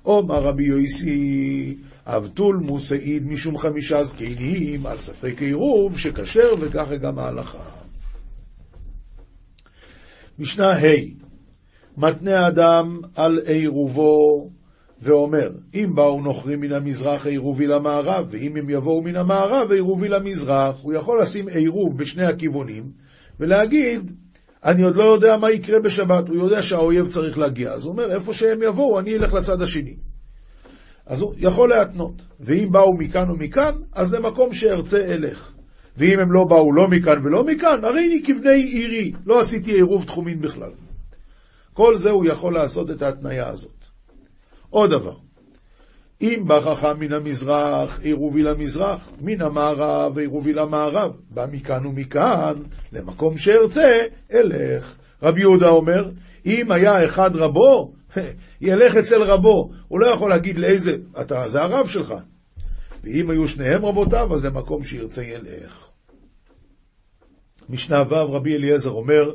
אומר 0.05 0.42
רבי 0.42 0.64
יויסי 0.64 1.77
אבטול 2.07 2.57
מוסעיד 2.57 3.27
משום 3.27 3.59
חמישה 3.59 4.05
זקנים 4.05 4.87
על 4.87 4.99
ספק 4.99 5.42
עירוב 5.42 5.99
שכשר 5.99 6.55
וככה 6.61 6.96
גם 6.96 7.18
ההלכה. 7.18 7.70
משנה 10.38 10.73
ה' 10.73 11.20
מתנה 11.96 12.49
אדם 12.49 13.01
על 13.16 13.38
עירובו 13.46 14.51
ואומר, 15.03 15.51
אם 15.75 15.91
באו 15.95 16.21
נוכרים 16.21 16.61
מן 16.61 16.73
המזרח 16.73 17.27
עירובי 17.27 17.67
למערב, 17.67 18.27
ואם 18.31 18.57
הם 18.57 18.71
יבואו 18.71 19.03
מן 19.03 19.17
המערב 19.17 19.71
עירובי 19.71 20.09
למזרח, 20.09 20.83
הוא 20.83 20.93
יכול 20.93 21.23
לשים 21.23 21.49
עירוב 21.49 21.99
בשני 21.99 22.27
הכיוונים, 22.27 22.85
ולהגיד, 23.41 24.13
אני 24.65 24.83
עוד 24.83 24.97
לא 24.97 25.05
יודע 25.05 25.37
מה 25.37 25.51
יקרה 25.51 25.81
בשבת, 25.81 26.29
הוא 26.29 26.37
יודע 26.37 26.63
שהאויב 26.63 27.07
צריך 27.07 27.39
להגיע, 27.39 27.73
אז 27.73 27.85
הוא 27.85 27.93
אומר, 27.93 28.15
איפה 28.15 28.35
שהם 28.35 28.63
יבואו, 28.63 28.99
אני 28.99 29.17
אלך 29.17 29.33
לצד 29.33 29.63
השני. 29.63 29.97
אז 31.07 31.21
הוא 31.21 31.35
יכול 31.37 31.69
להתנות, 31.69 32.27
ואם 32.41 32.69
באו 32.73 32.99
מכאן 32.99 33.31
ומכאן, 33.31 33.75
אז 33.93 34.15
למקום 34.15 34.55
שארצה 34.55 35.05
אלך. 35.15 35.53
ואם 35.97 36.21
הם 36.21 36.33
לא 36.33 36.45
באו 36.49 36.73
לא 36.73 36.89
מכאן 36.89 37.27
ולא 37.27 37.45
מכאן, 37.45 37.85
הרי 37.85 38.07
אני 38.07 38.23
כבני 38.25 38.63
עירי, 38.63 39.13
לא 39.27 39.41
עשיתי 39.41 39.73
עירוב 39.73 40.05
תחומין 40.05 40.41
בכלל. 40.41 40.71
כל 41.73 41.97
זה 41.97 42.11
הוא 42.11 42.27
יכול 42.27 42.55
לעשות 42.55 42.91
את 42.91 43.03
ההתניה 43.03 43.49
הזאת. 43.49 43.80
עוד 44.71 44.91
דבר, 44.91 45.17
אם 46.23 46.45
בא 46.47 46.61
חכם 46.61 46.99
מן 47.01 47.13
המזרח, 47.13 48.01
עירובי 48.01 48.43
למזרח, 48.43 49.11
מן 49.21 49.43
המערב, 49.43 50.19
עירובי 50.19 50.53
למערב, 50.53 51.13
בא 51.31 51.47
מכאן 51.53 51.87
ומכאן, 51.87 52.55
למקום 52.93 53.37
שארצה, 53.37 53.99
אלך. 54.33 54.97
רבי 55.23 55.41
יהודה 55.41 55.69
אומר, 55.69 56.11
אם 56.47 56.73
היה 56.73 57.05
אחד 57.05 57.31
רבו, 57.37 57.93
ילך 58.61 58.97
אצל 58.97 59.23
רבו. 59.23 59.71
הוא 59.89 60.01
לא 60.01 60.07
יכול 60.07 60.31
להגיד 60.31 60.59
לאיזה, 60.59 60.97
אתה, 61.21 61.49
זה 61.49 61.63
הרב 61.63 61.87
שלך. 61.87 62.15
ואם 63.05 63.31
היו 63.31 63.49
שניהם 63.49 63.85
רבותיו, 63.85 64.35
אז 64.35 64.45
למקום 64.45 64.85
שירצה 64.85 65.23
ילך. 65.25 65.89
משנה 67.69 68.03
ו' 68.11 68.15
רבי 68.15 68.57
אליעזר 68.57 68.91
אומר, 68.91 69.35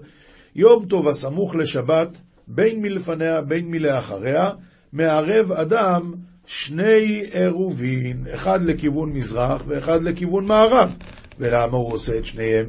יום 0.55 0.85
טוב 0.85 1.07
הסמוך 1.07 1.55
לשבת, 1.55 2.21
בין 2.47 2.81
מלפניה 2.81 3.41
בין 3.41 3.65
מלאחריה, 3.67 4.49
מערב 4.95 5.51
אדם 5.51 6.13
שני 6.45 7.23
עירובין, 7.31 8.27
אחד 8.33 8.61
לכיוון 8.61 9.09
מזרח 9.09 9.63
ואחד 9.67 10.03
לכיוון 10.03 10.45
מערב. 10.45 10.95
ולמה 11.39 11.77
הוא 11.77 11.93
עושה 11.93 12.17
את 12.17 12.25
שניהם? 12.25 12.65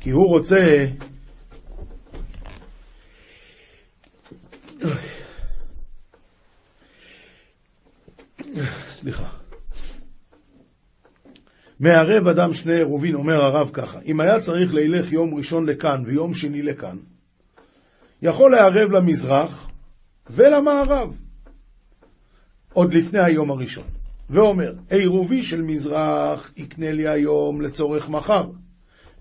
כי 0.00 0.10
הוא 0.10 0.28
רוצה... 0.28 0.86
סליחה. 8.88 9.28
מערב 11.80 12.28
אדם 12.28 12.52
שני 12.52 12.74
עירובין, 12.74 13.14
אומר 13.14 13.44
הרב 13.44 13.70
ככה, 13.72 13.98
אם 14.00 14.20
היה 14.20 14.40
צריך 14.40 14.74
לילך 14.74 15.12
יום 15.12 15.34
ראשון 15.34 15.66
לכאן 15.66 16.02
ויום 16.06 16.34
שני 16.34 16.62
לכאן, 16.62 16.96
יכול 18.22 18.52
לערב 18.52 18.90
למזרח 18.90 19.70
ולמערב. 20.30 21.16
עוד 22.74 22.94
לפני 22.94 23.20
היום 23.20 23.50
הראשון, 23.50 23.84
ואומר, 24.30 24.72
עירובי 24.90 25.42
של 25.42 25.62
מזרח 25.62 26.52
יקנה 26.56 26.92
לי 26.92 27.08
היום 27.08 27.60
לצורך 27.60 28.10
מחר, 28.10 28.50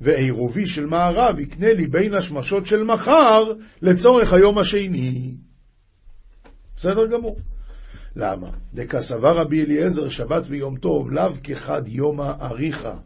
ועירובי 0.02 0.68
של 0.68 0.86
מערב 0.86 1.40
יקנה 1.40 1.74
לי 1.74 1.88
בין 1.88 2.14
השמשות 2.14 2.66
של 2.66 2.84
מחר 2.84 3.44
לצורך 3.82 4.34
היום 4.34 4.58
השני. 4.58 5.36
בסדר 6.76 7.08
גמור. 7.08 7.38
למה? 8.16 8.50
דקסבה 8.74 9.32
רבי 9.32 9.64
אליעזר 9.64 10.10
שבת 10.10 10.44
ויום 10.48 10.78
טוב 10.78 11.12
לאו 11.12 11.32
כחד 11.44 11.82
יומא 11.88 12.32
אריכה 12.42 12.98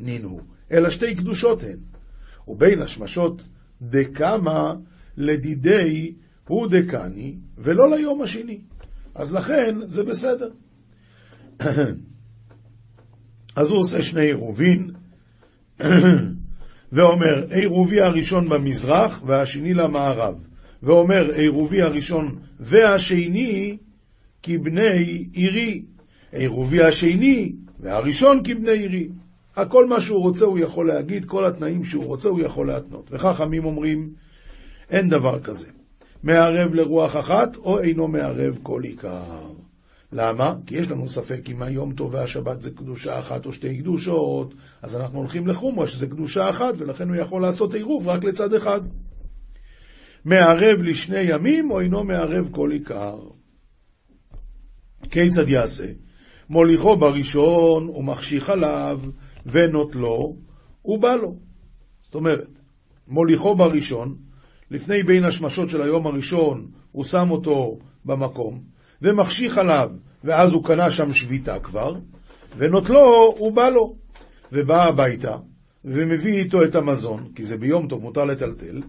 נינו, 0.00 0.40
אלא 0.72 0.90
שתי 0.90 1.14
קדושות 1.14 1.62
הן. 1.62 1.78
ובין 2.48 2.82
השמשות 2.82 3.48
דקמה 3.82 4.74
לדידי 5.16 6.14
הוא 6.48 6.66
דקני, 6.70 7.36
ולא 7.58 7.96
ליום 7.96 8.22
השני. 8.22 8.60
אז 9.16 9.34
לכן 9.34 9.74
זה 9.86 10.04
בסדר. 10.04 10.48
אז 13.56 13.70
הוא 13.70 13.78
עושה 13.78 14.02
שני 14.02 14.26
עירובין, 14.26 14.90
ואומר, 16.92 17.46
עירובי 17.50 18.00
הראשון 18.00 18.48
במזרח 18.48 19.22
והשני 19.26 19.74
למערב. 19.74 20.34
ואומר, 20.82 21.30
עירובי 21.34 21.82
הראשון 21.82 22.38
והשני 22.60 23.76
כבני 24.42 25.26
עירי. 25.32 25.82
עירובי 26.32 26.82
השני 26.82 27.52
והראשון 27.80 28.40
כבני 28.44 28.70
עירי. 28.70 29.08
הכל 29.56 29.86
מה 29.86 30.00
שהוא 30.00 30.22
רוצה 30.22 30.44
הוא 30.44 30.58
יכול 30.58 30.88
להגיד, 30.88 31.24
כל 31.24 31.44
התנאים 31.44 31.84
שהוא 31.84 32.04
רוצה 32.04 32.28
הוא 32.28 32.40
יכול 32.40 32.66
להתנות. 32.66 33.08
וחכמים 33.12 33.64
אומרים, 33.64 34.10
אין 34.90 35.08
דבר 35.08 35.40
כזה. 35.40 35.75
מערב 36.22 36.74
לרוח 36.74 37.16
אחת, 37.16 37.56
או 37.56 37.80
אינו 37.80 38.08
מערב 38.08 38.58
כל 38.62 38.82
עיקר. 38.84 39.52
למה? 40.12 40.54
כי 40.66 40.76
יש 40.76 40.90
לנו 40.90 41.08
ספק 41.08 41.40
אם 41.50 41.62
היום 41.62 41.94
טוב 41.94 42.14
והשבת 42.14 42.60
זה 42.60 42.70
קדושה 42.70 43.18
אחת 43.18 43.46
או 43.46 43.52
שתי 43.52 43.78
קדושות, 43.78 44.54
אז 44.82 44.96
אנחנו 44.96 45.18
הולכים 45.18 45.46
לחומרה 45.46 45.86
שזה 45.86 46.06
קדושה 46.06 46.50
אחת, 46.50 46.74
ולכן 46.78 47.08
הוא 47.08 47.16
יכול 47.16 47.42
לעשות 47.42 47.74
עירוב 47.74 48.08
רק 48.08 48.24
לצד 48.24 48.54
אחד. 48.54 48.80
מערב 50.24 50.82
לשני 50.82 51.20
ימים, 51.20 51.70
או 51.70 51.80
אינו 51.80 52.04
מערב 52.04 52.48
כל 52.50 52.70
עיקר. 52.72 53.18
כיצד 55.10 55.48
יעשה? 55.48 55.86
מוליכו 56.50 56.96
בראשון 56.96 57.88
ומחשיך 57.88 58.50
עליו 58.50 59.00
ונוטלו, 59.46 60.36
ובא 60.84 61.14
לו. 61.14 61.36
זאת 62.02 62.14
אומרת, 62.14 62.58
מוליכו 63.08 63.56
בראשון, 63.56 64.16
לפני 64.70 65.02
בין 65.02 65.24
השמשות 65.24 65.70
של 65.70 65.82
היום 65.82 66.06
הראשון, 66.06 66.66
הוא 66.92 67.04
שם 67.04 67.30
אותו 67.30 67.78
במקום, 68.04 68.62
ומחשיך 69.02 69.58
עליו, 69.58 69.90
ואז 70.24 70.52
הוא 70.52 70.64
קנה 70.64 70.92
שם 70.92 71.12
שביתה 71.12 71.58
כבר, 71.58 71.94
ונוטלו, 72.56 73.34
הוא 73.38 73.52
בא 73.52 73.68
לו, 73.68 73.96
ובא 74.52 74.84
הביתה, 74.84 75.36
ומביא 75.84 76.38
איתו 76.38 76.64
את 76.64 76.74
המזון, 76.74 77.28
כי 77.34 77.42
זה 77.42 77.56
ביום 77.56 77.88
טוב, 77.88 78.02
מותר 78.02 78.24
לטלטל, 78.24 78.82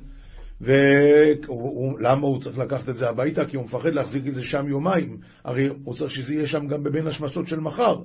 ולמה 0.62 2.28
הוא 2.28 2.42
צריך 2.42 2.58
לקחת 2.58 2.90
את 2.90 2.98
זה 2.98 3.10
הביתה? 3.10 3.46
כי 3.46 3.58
הוא 3.58 3.66
מפחד 3.66 3.94
להחזיק 3.94 4.28
את 4.28 4.34
זה 4.34 4.44
שם 4.44 4.68
יומיים, 4.68 5.18
הרי 5.44 5.70
הוא 5.84 5.94
צריך 5.94 6.12
שזה 6.12 6.34
יהיה 6.34 6.48
שם 6.48 6.68
גם 6.68 6.84
בבין 6.84 7.08
השמשות 7.08 7.48
של 7.48 7.60
מחר. 7.60 8.02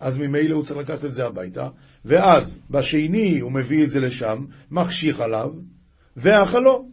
אז 0.00 0.18
ממילא 0.18 0.54
הוא 0.54 0.64
צריך 0.64 0.80
לקחת 0.80 1.04
את 1.04 1.14
זה 1.14 1.26
הביתה, 1.26 1.68
ואז 2.04 2.60
בשני 2.70 3.38
הוא 3.38 3.52
מביא 3.52 3.84
את 3.84 3.90
זה 3.90 4.00
לשם, 4.00 4.44
מחשיך 4.70 5.20
עליו, 5.20 5.50
ואכלו. 6.16 6.88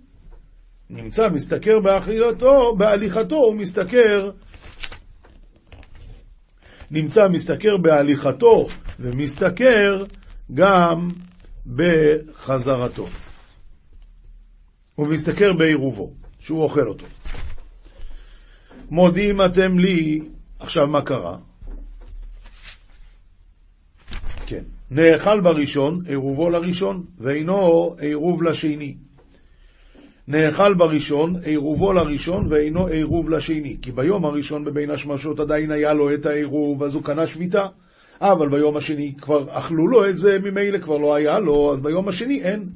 נמצא 0.90 1.30
משתכר 1.30 1.80
באכילתו, 1.80 2.76
בהליכתו 2.78 3.36
הוא 3.36 3.56
משתכר 3.56 4.32
נמצא 6.94 7.28
משתכר 7.28 7.78
בהליכתו 7.78 8.66
ומשתכר 9.00 10.04
גם 10.54 11.10
בחזרתו. 11.66 13.08
הוא 14.96 15.08
משתכר 15.08 15.54
בעירובו, 15.54 16.14
שהוא 16.40 16.64
אוכל 16.64 16.88
אותו. 16.88 17.06
מודיעים 18.90 19.42
אתם 19.42 19.80
לי, 19.80 20.22
עכשיו 20.60 20.88
מה 20.88 21.02
קרה? 21.02 21.38
כן, 24.46 24.64
נאכל 24.92 25.42
בראשון, 25.42 26.06
עירובו 26.08 26.50
לראשון, 26.50 27.06
ואינו 27.20 27.96
עירוב 28.00 28.44
לשני. 28.44 28.98
נאכל 30.28 30.74
בראשון, 30.74 31.36
עירובו 31.44 31.94
לראשון, 31.94 32.48
ואינו 32.50 32.88
עירוב 32.88 33.30
לשני. 33.30 33.78
כי 33.82 33.92
ביום 33.92 34.26
הראשון 34.26 34.66
בבין 34.66 34.92
השמשות 34.92 35.40
עדיין 35.40 35.72
היה 35.72 35.94
לו 35.94 36.14
את 36.14 36.26
העירוב, 36.26 36.84
אז 36.84 36.96
הוא 36.96 37.04
קנה 37.04 37.28
שביתה. 37.28 37.66
אבל 38.22 38.50
ביום 38.50 38.78
השני 38.78 39.14
כבר 39.22 39.46
אכלו 39.50 39.88
לו 39.88 40.10
את 40.10 40.18
זה, 40.18 40.40
ממילא 40.40 40.78
כבר 40.78 40.98
לא 40.98 41.16
היה 41.16 41.40
לו, 41.40 41.74
אז 41.74 41.82
ביום 41.82 42.08
השני 42.08 42.42
אין. 42.44 42.70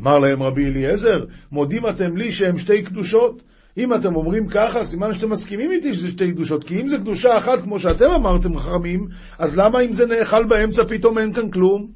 אמר 0.00 0.18
להם 0.18 0.42
רבי 0.42 0.66
אליעזר, 0.66 1.24
מודים 1.52 1.86
אתם 1.86 2.16
לי 2.16 2.32
שהם 2.32 2.58
שתי 2.58 2.82
קדושות? 2.82 3.42
אם 3.78 3.94
אתם 3.94 4.16
אומרים 4.16 4.48
ככה, 4.48 4.84
סימן 4.84 5.12
שאתם 5.12 5.30
מסכימים 5.30 5.70
איתי 5.70 5.94
שזה 5.94 6.08
שתי 6.08 6.32
קדושות, 6.32 6.64
כי 6.64 6.80
אם 6.80 6.88
זה 6.88 6.98
קדושה 6.98 7.38
אחת 7.38 7.62
כמו 7.62 7.80
שאתם 7.80 8.10
אמרתם 8.10 8.58
חכמים, 8.58 9.06
אז 9.38 9.58
למה 9.58 9.80
אם 9.80 9.92
זה 9.92 10.06
נאכל 10.06 10.44
באמצע 10.44 10.82
פתאום 10.88 11.18
אין 11.18 11.32
כאן 11.32 11.50
כלום? 11.50 11.90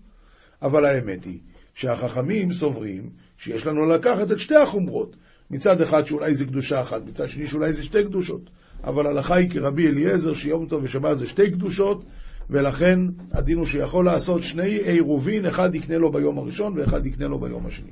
אבל 0.63 0.85
האמת 0.85 1.25
היא 1.25 1.39
שהחכמים 1.75 2.53
סוברים 2.53 3.11
שיש 3.43 3.67
לנו 3.67 3.87
לקחת 3.87 4.33
את 4.33 4.39
שתי 4.39 4.57
החומרות. 4.57 5.17
מצד 5.51 5.81
אחד 5.81 6.07
שאולי 6.07 6.35
זה 6.35 6.45
קדושה 6.45 6.81
אחת, 6.81 7.03
מצד 7.07 7.29
שני 7.29 7.47
שאולי 7.47 7.73
זה 7.73 7.83
שתי 7.85 8.05
קדושות. 8.05 8.51
אבל 8.85 9.07
הלכה 9.07 9.35
היא 9.35 9.51
כרבי 9.51 9.89
אליעזר 9.89 10.35
שיום 10.35 10.67
טוב 10.67 10.85
ושבת 10.85 11.19
זה 11.19 11.27
שתי 11.27 11.51
קדושות, 11.51 12.05
ולכן 12.51 12.99
הדין 13.33 13.59
הוא 13.59 13.67
שיכול 13.67 14.05
לעשות 14.05 14.43
שני 14.43 14.69
עירובין, 14.69 15.47
אחד 15.47 15.75
יקנה 15.75 15.99
לו 15.99 16.13
ביום 16.13 16.39
הראשון 16.39 16.79
ואחד 16.79 17.07
יקנה 17.07 17.27
לו 17.27 17.39
ביום 17.39 17.67
השני. 17.67 17.91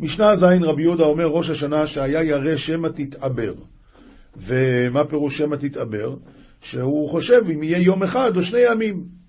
משנה 0.00 0.36
ז' 0.36 0.44
רבי 0.44 0.82
יהודה 0.82 1.04
אומר 1.04 1.26
ראש 1.26 1.50
השנה 1.50 1.86
שהיה 1.86 2.22
ירא 2.22 2.56
שמא 2.56 2.88
תתעבר. 2.88 3.54
ומה 4.36 5.04
פירוש 5.04 5.38
שמא 5.38 5.56
תתעבר? 5.56 6.16
שהוא 6.60 7.08
חושב 7.08 7.40
אם 7.54 7.62
יהיה 7.62 7.78
יום 7.78 8.02
אחד 8.02 8.36
או 8.36 8.42
שני 8.42 8.60
ימים. 8.70 9.23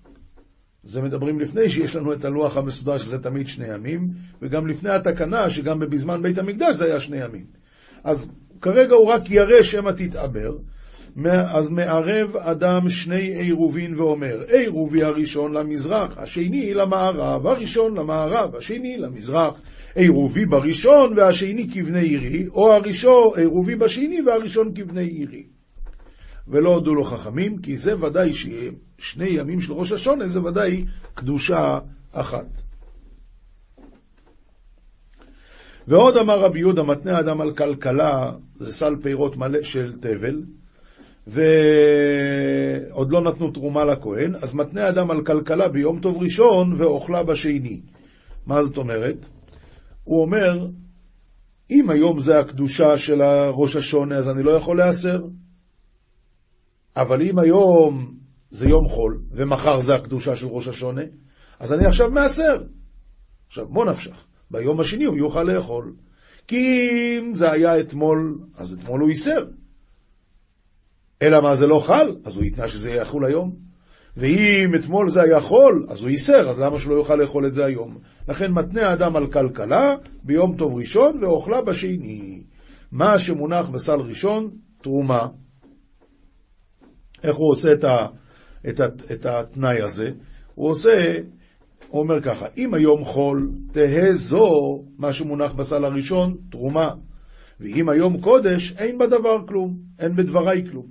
זה 0.86 1.02
מדברים 1.02 1.40
לפני 1.40 1.68
שיש 1.68 1.96
לנו 1.96 2.12
את 2.12 2.24
הלוח 2.24 2.56
המסודר 2.56 2.98
שזה 2.98 3.18
תמיד 3.18 3.48
שני 3.48 3.74
ימים, 3.74 4.08
וגם 4.42 4.66
לפני 4.66 4.90
התקנה 4.90 5.50
שגם 5.50 5.78
בזמן 5.78 6.22
בית 6.22 6.38
המקדש 6.38 6.76
זה 6.76 6.84
היה 6.84 7.00
שני 7.00 7.24
ימים. 7.24 7.44
אז 8.04 8.30
כרגע 8.60 8.94
הוא 8.94 9.06
רק 9.06 9.30
ירא 9.30 9.62
שמא 9.62 9.90
תתעבר, 9.90 10.56
אז 11.46 11.70
מערב 11.70 12.36
אדם 12.36 12.88
שני 12.88 13.38
עירובין 13.38 14.00
ואומר, 14.00 14.40
עירובי 14.48 15.02
הראשון 15.02 15.52
למזרח, 15.52 16.18
השני 16.18 16.74
למערב, 16.74 17.46
הראשון 17.46 17.96
למערב, 17.96 18.56
השני 18.56 18.98
למזרח, 18.98 19.60
עירובי 19.94 20.46
בראשון 20.46 21.14
והשני 21.16 21.68
כבני 21.74 22.00
עירי, 22.00 22.46
או 22.48 22.72
הראשון, 22.72 23.30
עירובי 23.36 23.76
בשני 23.76 24.20
והראשון 24.26 24.72
כבני 24.74 25.04
עירי. 25.04 25.55
ולא 26.48 26.74
הודו 26.74 26.94
לו 26.94 27.04
חכמים, 27.04 27.58
כי 27.58 27.76
זה 27.76 28.04
ודאי 28.04 28.34
שיהיה 28.34 28.70
שני 28.98 29.28
ימים 29.28 29.60
של 29.60 29.72
ראש 29.72 29.92
השונה, 29.92 30.26
זה 30.26 30.42
ודאי 30.42 30.84
קדושה 31.14 31.78
אחת. 32.12 32.46
ועוד 35.88 36.16
אמר 36.16 36.40
רבי 36.40 36.58
יהודה, 36.58 36.82
מתנה 36.82 37.20
אדם 37.20 37.40
על 37.40 37.54
כלכלה, 37.54 38.32
זה 38.54 38.72
סל 38.72 38.96
פירות 39.02 39.36
מלא 39.36 39.62
של 39.62 39.92
תבל, 39.92 40.42
ועוד 41.26 43.12
לא 43.12 43.20
נתנו 43.20 43.50
תרומה 43.50 43.84
לכהן, 43.84 44.34
אז 44.34 44.54
מתנה 44.54 44.88
אדם 44.88 45.10
על 45.10 45.24
כלכלה 45.24 45.68
ביום 45.68 46.00
טוב 46.00 46.22
ראשון 46.22 46.72
ואוכלה 46.78 47.22
בשני. 47.22 47.80
מה 48.46 48.62
זאת 48.62 48.76
אומרת? 48.76 49.26
הוא 50.04 50.22
אומר, 50.22 50.66
אם 51.70 51.90
היום 51.90 52.20
זה 52.20 52.38
הקדושה 52.38 52.98
של 52.98 53.22
ראש 53.52 53.76
השונה, 53.76 54.16
אז 54.16 54.30
אני 54.30 54.42
לא 54.42 54.50
יכול 54.50 54.76
להיאסר. 54.76 55.22
אבל 56.96 57.22
אם 57.22 57.38
היום 57.38 58.14
זה 58.50 58.68
יום 58.68 58.88
חול, 58.88 59.20
ומחר 59.32 59.80
זה 59.80 59.94
הקדושה 59.94 60.36
של 60.36 60.46
ראש 60.46 60.68
השונה, 60.68 61.02
אז 61.60 61.72
אני 61.72 61.86
עכשיו 61.86 62.10
מעשר. 62.10 62.62
עכשיו, 63.46 63.66
בוא 63.68 63.84
נפשך, 63.84 64.26
ביום 64.50 64.80
השני 64.80 65.04
הוא 65.04 65.16
יוכל 65.16 65.42
לאכול. 65.42 65.92
כי 66.48 66.90
אם 66.90 67.34
זה 67.34 67.52
היה 67.52 67.80
אתמול, 67.80 68.38
אז 68.56 68.72
אתמול 68.72 69.00
הוא 69.00 69.08
ייסר. 69.08 69.44
אלא 71.22 71.40
מה 71.42 71.56
זה 71.56 71.66
לא 71.66 71.78
חל? 71.78 72.16
אז 72.24 72.36
הוא 72.36 72.44
יתנה 72.44 72.68
שזה 72.68 72.90
יחול 72.90 73.24
היום. 73.24 73.56
ואם 74.16 74.70
אתמול 74.80 75.10
זה 75.10 75.22
היה 75.22 75.40
חול, 75.40 75.86
אז 75.88 76.00
הוא 76.00 76.10
ייסר, 76.10 76.48
אז 76.48 76.58
למה 76.58 76.78
שלא 76.78 76.94
יוכל 76.94 77.14
לאכול 77.14 77.46
את 77.46 77.54
זה 77.54 77.64
היום? 77.64 77.98
לכן 78.28 78.52
מתנה 78.52 78.88
האדם 78.88 79.16
על 79.16 79.32
כלכלה 79.32 79.94
ביום 80.22 80.56
טוב 80.56 80.74
ראשון 80.74 81.24
ואוכלה 81.24 81.62
בשני. 81.62 82.42
מה 82.92 83.18
שמונח 83.18 83.68
בסל 83.68 84.00
ראשון, 84.00 84.50
תרומה. 84.82 85.26
איך 87.24 87.36
הוא 87.36 87.50
עושה 87.50 87.72
את, 87.72 87.84
ה, 87.84 88.06
את, 88.68 88.80
ה, 88.80 88.86
את 89.12 89.26
התנאי 89.26 89.82
הזה? 89.82 90.10
הוא 90.54 90.70
עושה, 90.70 91.14
הוא 91.88 92.02
אומר 92.02 92.20
ככה, 92.22 92.46
אם 92.56 92.74
היום 92.74 93.04
חול, 93.04 93.50
תהא 93.72 94.12
זו 94.12 94.50
מה 94.98 95.12
שמונח 95.12 95.52
בסל 95.52 95.84
הראשון, 95.84 96.36
תרומה. 96.50 96.88
ואם 97.60 97.88
היום 97.88 98.20
קודש, 98.20 98.74
אין 98.78 98.98
בדבר 98.98 99.46
כלום, 99.46 99.76
אין 99.98 100.16
בדבריי 100.16 100.64
כלום. 100.70 100.86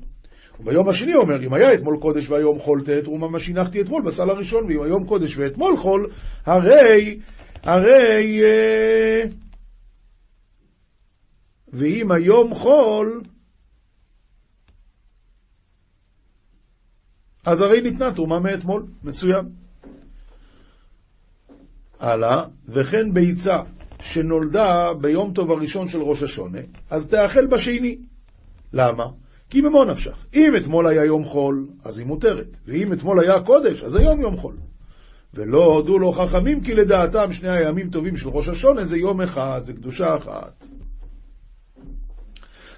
וביום 0.60 0.90
השני 0.90 1.16
אומר, 1.16 1.46
אם 1.46 1.54
היה 1.54 1.74
אתמול 1.74 1.98
קודש 2.02 2.30
והיום 2.30 2.60
חול, 2.60 2.82
תהא 2.86 3.02
תרומה 3.02 3.28
מה 3.28 3.40
שהנחתי 3.40 3.82
אתמול 3.82 4.04
בסל 4.06 4.30
הראשון, 4.30 4.66
ואם 4.66 4.82
היום 4.82 5.06
קודש 5.06 5.38
ואתמול 5.38 5.78
חול, 5.78 6.10
הרי, 6.46 7.20
הרי, 7.64 8.42
אה, 8.44 9.22
ואם 11.74 12.08
היום 12.12 12.56
חול, 12.56 13.22
אז 17.46 17.62
הרי 17.62 17.82
ניתנה 17.82 18.14
תרומה 18.14 18.40
מאתמול, 18.40 18.86
מצוין. 19.04 19.46
הלאה, 22.00 22.44
וכן 22.68 23.14
ביצה 23.14 23.58
שנולדה 24.02 24.94
ביום 25.02 25.34
טוב 25.34 25.52
הראשון 25.52 25.88
של 25.88 26.02
ראש 26.02 26.24
השונה, 26.24 26.60
אז 26.90 27.08
תאכל 27.08 27.46
בשני. 27.48 27.98
למה? 28.74 29.06
כי 29.50 29.62
במו 29.62 29.86
נפשך. 29.86 30.26
אם 30.34 30.54
אתמול 30.62 30.88
היה 30.88 31.06
יום 31.06 31.26
חול, 31.26 31.68
אז 31.84 31.98
היא 31.98 32.08
מותרת, 32.08 32.58
ואם 32.66 32.94
אתמול 32.94 33.20
היה 33.20 33.40
קודש, 33.42 33.84
אז 33.84 33.96
היום 33.96 34.22
יום 34.22 34.38
חול. 34.38 34.56
ולא 35.34 35.66
הודו 35.66 36.00
לו 36.00 36.12
חכמים, 36.12 36.62
כי 36.62 36.76
לדעתם 36.76 37.34
שני 37.34 37.50
הימים 37.50 37.90
טובים 37.90 38.18
של 38.18 38.30
ראש 38.30 38.48
השונה 38.48 38.86
זה 38.86 38.98
יום 38.98 39.22
אחד, 39.22 39.62
זה 39.64 39.74
קדושה 39.74 40.16
אחת. 40.16 40.68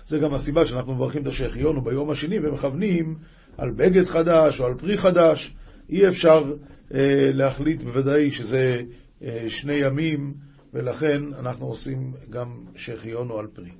זה 0.05 0.19
גם 0.19 0.33
הסיבה 0.33 0.65
שאנחנו 0.65 0.95
מברכים 0.95 1.21
את 1.21 1.27
השהחיון 1.27 1.83
ביום 1.83 2.09
השני 2.09 2.39
ומכוונים 2.39 3.15
על 3.57 3.71
בגד 3.71 4.05
חדש 4.05 4.59
או 4.59 4.65
על 4.65 4.73
פרי 4.73 4.97
חדש. 4.97 5.53
אי 5.89 6.07
אפשר 6.07 6.53
אה, 6.93 6.99
להחליט 7.33 7.83
בוודאי 7.83 8.31
שזה 8.31 8.81
אה, 9.23 9.45
שני 9.47 9.75
ימים, 9.75 10.33
ולכן 10.73 11.21
אנחנו 11.39 11.65
עושים 11.65 12.13
גם 12.29 12.47
שהחיון 12.75 13.29
או 13.29 13.39
על 13.39 13.47
פרי. 13.47 13.71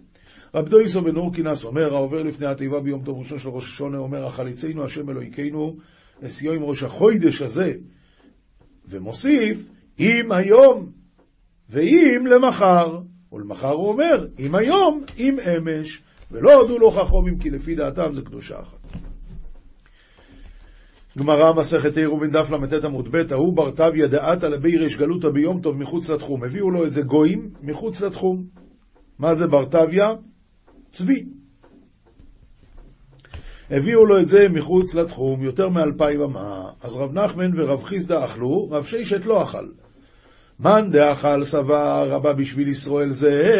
רב 0.55 0.69
דויסו 0.69 1.01
בן 1.01 1.15
אורקינס 1.15 1.63
אומר, 1.63 1.93
העובר 1.93 2.23
לפני 2.23 2.45
התיבה 2.45 2.79
ביום 2.79 3.03
טוב 3.03 3.19
ראשון 3.19 3.39
של 3.39 3.49
ראש 3.49 3.67
השונה, 3.67 3.97
אומר, 3.97 4.25
החליצנו 4.25 4.83
השם 4.83 5.09
אלוהיכנו, 5.09 5.75
נשיאו 6.21 6.53
עם 6.53 6.63
ראש 6.63 6.83
החוידש 6.83 7.41
הזה, 7.41 7.73
ומוסיף, 8.89 9.69
אם 9.99 10.31
היום, 10.31 10.91
ואם 11.69 12.25
למחר, 12.25 12.99
ולמחר 13.31 13.71
הוא 13.71 13.89
אומר, 13.89 14.27
אם 14.39 14.55
היום, 14.55 15.03
אם 15.17 15.37
אמש, 15.39 16.01
ולא 16.31 16.53
הודו 16.53 16.77
לו 16.77 16.91
חכמים, 16.91 17.37
כי 17.39 17.49
לפי 17.49 17.75
דעתם 17.75 18.13
זה 18.13 18.21
קדושה 18.21 18.59
אחת. 18.59 19.06
גמרא 21.17 21.53
מסכת 21.53 21.97
עירובין 21.97 22.31
דף 22.31 22.51
ל"ט 22.51 22.85
עמוד 22.85 23.07
ב', 23.11 23.33
ההוא 23.33 23.55
בר 23.55 23.71
תביא 23.71 24.05
דעתא 24.05 24.45
לבי 24.45 24.77
ריש 24.77 24.97
גלותא 24.97 25.29
ביום 25.29 25.61
טוב 25.61 25.77
מחוץ 25.77 26.09
לתחום. 26.09 26.43
הביאו 26.43 26.71
לו 26.71 26.85
את 26.85 26.93
זה 26.93 27.01
גויים 27.01 27.49
מחוץ 27.61 28.01
לתחום. 28.01 28.43
מה 29.19 29.33
זה 29.33 29.47
בר 29.47 29.65
תביא? 29.65 30.03
צבי. 30.89 31.25
הביאו 33.71 34.05
לו 34.05 34.19
את 34.19 34.29
זה 34.29 34.49
מחוץ 34.49 34.95
לתחום, 34.95 35.43
יותר 35.43 35.69
מאלפיים 35.69 36.21
אמה. 36.21 36.69
אז 36.83 36.97
רב 36.97 37.13
נחמן 37.13 37.59
ורב 37.59 37.83
חיסדא 37.83 38.25
אכלו, 38.25 38.69
רב 38.71 38.85
ששת 38.85 39.25
לא 39.25 39.43
אכל. 39.43 39.67
מאן 40.59 40.89
דאכל 40.91 41.43
סבר 41.43 42.09
רבה 42.09 42.33
בשביל 42.33 42.67
ישראל 42.67 43.09
זה, 43.09 43.53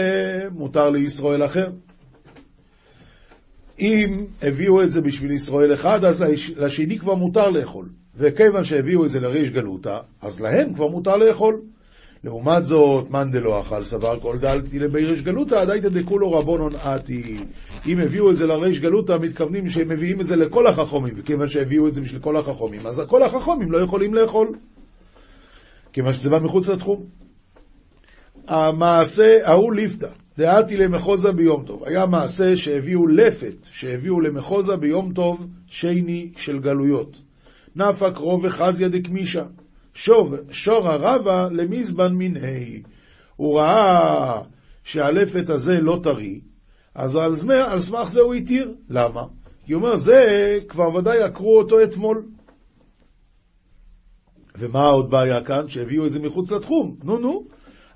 מותר 0.51 0.89
לישראל 0.89 1.45
אחר. 1.45 1.69
אם 3.79 4.25
הביאו 4.41 4.83
את 4.83 4.91
זה 4.91 5.01
בשביל 5.01 5.31
ישראל 5.31 5.73
אחד, 5.73 6.05
אז 6.05 6.25
לשני 6.57 6.99
כבר 6.99 7.15
מותר 7.15 7.49
לאכול. 7.49 7.89
וכיוון 8.15 8.63
שהביאו 8.63 9.05
את 9.05 9.09
זה 9.09 9.19
לריש 9.19 9.49
גלותא, 9.49 9.99
אז 10.21 10.39
להם 10.39 10.73
כבר 10.73 10.87
מותר 10.87 11.17
לאכול. 11.17 11.61
לעומת 12.23 12.65
זאת, 12.65 13.11
מאן 13.11 13.31
דלא 13.31 13.59
אכל 13.59 13.83
סבר 13.83 14.19
כל 14.19 14.37
דל 14.37 14.61
כתילי 14.65 14.87
ביריש 14.87 15.21
גלותא, 15.21 15.65
דייתא 15.65 15.89
דכולו 15.89 16.31
רבונון 16.31 16.75
עתי. 16.75 17.37
אם 17.87 17.99
הביאו 17.99 18.31
את 18.31 18.35
זה 18.35 18.47
לריש 18.47 18.79
גלותא, 18.79 19.17
מתכוונים 19.21 19.69
שהם 19.69 19.87
מביאים 19.89 20.21
את 20.21 20.25
זה 20.25 20.35
לכל 20.35 20.67
החכומים, 20.67 21.13
וכיוון 21.17 21.47
שהביאו 21.47 21.87
את 21.87 21.93
זה 21.93 22.01
בשביל 22.01 22.21
כל 22.21 22.37
החכומים, 22.37 22.87
אז 22.87 23.01
כל 23.07 23.23
החכומים 23.23 23.71
לא 23.71 23.77
יכולים 23.77 24.13
לאכול. 24.13 24.57
כיוון 25.93 26.13
שזה 26.13 26.29
בא 26.29 26.39
מחוץ 26.39 26.69
לתחום. 26.69 27.03
המעשה 28.47 29.37
ההוא 29.43 29.73
ליפתא, 29.73 30.09
דעתי 30.37 30.77
למחוזה 30.77 31.31
ביום 31.31 31.63
טוב. 31.65 31.83
היה 31.83 32.05
מעשה 32.05 32.57
שהביאו 32.57 33.07
לפת, 33.07 33.55
שהביאו 33.63 34.21
למחוזה 34.21 34.77
ביום 34.77 35.13
טוב 35.13 35.47
שני 35.67 36.31
של 36.37 36.59
גלויות. 36.59 37.21
נפק 37.75 38.17
רוב 38.17 38.43
וחזיה 38.43 38.89
דקמישה. 38.89 39.43
שור 40.51 40.87
הרבה 40.89 41.47
למזבן 41.51 42.13
מינהי. 42.13 42.81
הוא 43.35 43.59
ראה 43.59 44.41
שהלפת 44.83 45.49
הזה 45.49 45.79
לא 45.81 45.99
טרי, 46.03 46.41
אז 46.95 47.15
על, 47.15 47.35
זמה, 47.35 47.53
על 47.53 47.79
סמך 47.79 48.09
זה 48.09 48.21
הוא 48.21 48.33
התיר. 48.33 48.73
למה? 48.89 49.23
כי 49.65 49.73
הוא 49.73 49.81
אומר, 49.81 49.97
זה 49.97 50.59
כבר 50.67 50.95
ודאי 50.95 51.21
עקרו 51.21 51.59
אותו 51.59 51.83
אתמול. 51.83 52.25
ומה 54.57 54.87
עוד 54.87 55.09
בעיה 55.09 55.43
כאן? 55.43 55.69
שהביאו 55.69 56.05
את 56.05 56.11
זה 56.11 56.19
מחוץ 56.19 56.51
לתחום. 56.51 56.95
נו 57.03 57.17
נו. 57.17 57.47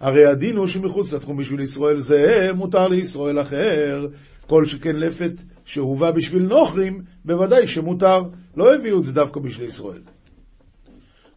הרי 0.02 0.28
הדין 0.28 0.58
הוא 0.58 0.68
שמחוץ 0.68 1.14
לתחום 1.14 1.38
בשביל 1.38 1.60
ישראל 1.60 2.00
זה 2.00 2.50
מותר 2.56 2.88
לישראל 2.88 3.42
אחר. 3.42 4.08
כל 4.48 4.66
שכן 4.66 4.96
לפת 4.96 5.32
שהובא 5.66 6.12
בשביל 6.12 6.44
נוכרים, 6.44 7.02
בוודאי 7.26 7.68
שמותר. 7.68 8.22
לא 8.58 8.76
הביאו 8.76 9.00
את 9.00 9.04
זה 9.04 9.14
דווקא 9.14 9.40
בשביל 9.40 9.68
ישראל. 9.68 10.02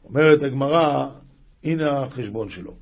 אומרת 0.04 0.42
הגמרא, 0.42 1.06
הנה 1.64 2.02
החשבון 2.02 2.48
שלו. 2.48 2.74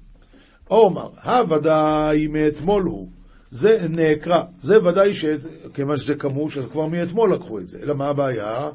עומר, 0.69 1.09
הוודאי 1.25 2.27
מאתמול 2.27 2.83
הוא, 2.83 3.09
זה 3.51 3.79
נעקרה, 3.89 4.43
זה 4.61 4.85
ודאי 4.85 5.15
שכיוון 5.15 5.97
שזה 5.97 6.15
כמוש, 6.15 6.59
אז 6.59 6.69
כבר 6.69 6.87
מאתמול 6.87 7.35
לקחו 7.35 7.59
את 7.59 7.69
זה. 7.69 7.79
אלא 7.83 7.95
מה 7.95 8.09
הבעיה? 8.09 8.71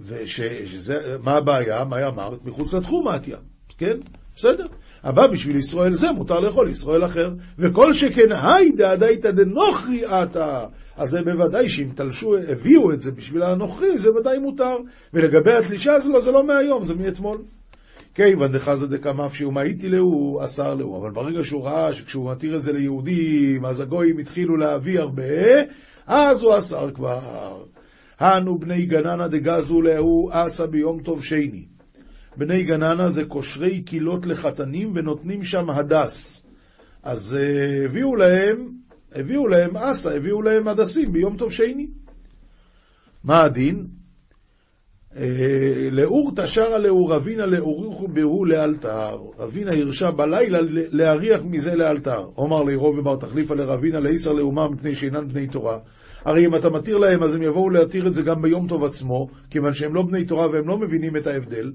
וש, 0.00 0.40
שזה, 0.40 1.16
מה 1.22 1.32
הבעיה? 1.32 1.84
מה 1.84 2.08
אמרת? 2.08 2.44
מחוץ 2.44 2.74
לתחום 2.74 3.04
מעטיה, 3.04 3.36
כן? 3.78 3.96
בסדר. 4.36 4.66
אבל 5.04 5.26
בשביל 5.32 5.56
ישראל 5.56 5.92
זה 5.92 6.12
מותר 6.12 6.40
לאכול 6.40 6.68
ישראל 6.68 7.04
אחר. 7.04 7.30
וכל 7.58 7.92
שכן 7.92 8.32
היי 8.32 8.70
דעדייתא 8.76 9.30
דנוכרי 9.30 10.04
עתה. 10.04 10.64
אז 10.96 11.10
זה 11.10 11.22
בוודאי 11.22 11.68
שאם 11.68 11.88
תלשו, 11.94 12.36
הביאו 12.48 12.92
את 12.92 13.02
זה 13.02 13.12
בשביל 13.12 13.42
הנוכרי, 13.42 13.98
זה 13.98 14.10
ודאי 14.12 14.38
מותר. 14.38 14.76
ולגבי 15.14 15.52
התלישה, 15.52 15.92
לא, 16.12 16.20
זה 16.20 16.30
לא 16.30 16.46
מהיום, 16.46 16.84
זה 16.84 16.94
מאתמול. 16.94 17.38
כיוון 18.14 18.52
דחזה 18.52 18.86
דקמף 18.86 19.34
שהוא 19.34 19.52
מאיתי 19.52 19.88
להו, 19.88 20.40
אסר 20.44 20.74
להו. 20.74 21.00
אבל 21.00 21.10
ברגע 21.10 21.44
שהוא 21.44 21.64
ראה 21.64 21.92
שכשהוא 21.92 22.30
מתיר 22.32 22.56
את 22.56 22.62
זה 22.62 22.72
ליהודים, 22.72 23.64
אז 23.64 23.80
הגויים 23.80 24.18
התחילו 24.18 24.56
להביא 24.56 25.00
הרבה, 25.00 25.62
אז 26.06 26.42
הוא 26.42 26.58
אסר 26.58 26.90
כבר. 26.94 27.62
הנו 28.20 28.58
בני 28.58 28.86
גננה 28.86 29.28
דגזו 29.28 29.82
להו, 29.82 30.28
אסה 30.32 30.66
ביום 30.66 31.02
טוב 31.02 31.24
שני. 31.24 31.73
בני 32.36 32.64
גננה 32.64 33.08
זה 33.08 33.24
קושרי 33.24 33.82
קילות 33.82 34.26
לחתנים 34.26 34.92
ונותנים 34.94 35.42
שם 35.42 35.70
הדס. 35.70 36.46
אז 37.02 37.38
uh, 37.40 37.84
הביאו 37.84 38.16
להם, 38.16 38.68
הביאו 39.12 39.48
להם 39.48 39.76
אסה, 39.76 40.14
הביאו 40.14 40.42
להם 40.42 40.68
הדסים 40.68 41.12
ביום 41.12 41.36
טוב 41.36 41.52
שני. 41.52 41.86
מה 43.24 43.42
הדין? 43.42 43.86
אה, 45.16 45.90
לאור 45.90 46.32
תשרה 46.36 46.78
לאור 46.78 47.12
רבינה 47.12 47.46
לאוריכו 47.46 48.08
בהו 48.08 48.44
לאלתר. 48.44 49.16
רבינה 49.38 49.72
הרשה 49.74 50.10
בלילה 50.10 50.58
להריח 50.70 51.42
מזה 51.44 51.76
לאלתר. 51.76 52.26
אומר 52.36 52.62
לירוב 52.62 52.98
ובר 52.98 53.16
תחליפה 53.16 53.54
לרבינה 53.54 54.00
לאיסר 54.00 54.32
לאומה 54.32 54.68
מפני 54.68 54.94
שאינן 54.94 55.28
בני 55.28 55.46
תורה. 55.46 55.78
הרי 56.24 56.46
אם 56.46 56.54
אתה 56.54 56.70
מתיר 56.70 56.96
להם 56.96 57.22
אז 57.22 57.34
הם 57.34 57.42
יבואו 57.42 57.70
להתיר 57.70 58.06
את 58.06 58.14
זה 58.14 58.22
גם 58.22 58.42
ביום 58.42 58.68
טוב 58.68 58.84
עצמו, 58.84 59.28
כיוון 59.50 59.72
שהם 59.72 59.94
לא 59.94 60.02
בני 60.02 60.24
תורה 60.24 60.48
והם 60.50 60.68
לא 60.68 60.78
מבינים 60.78 61.16
את 61.16 61.26
ההבדל. 61.26 61.72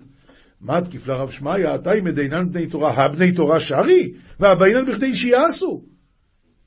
מה 0.61 0.81
תקיף 0.81 1.07
לרב 1.07 1.29
שמעיה, 1.29 1.75
אם 1.99 2.03
מדינן 2.03 2.51
בני 2.51 2.67
תורה, 2.67 2.93
הבני 2.93 3.31
תורה 3.31 3.59
שרי, 3.59 4.13
והבינן 4.39 4.85
בכדי 4.91 5.15
שיעשו. 5.15 5.83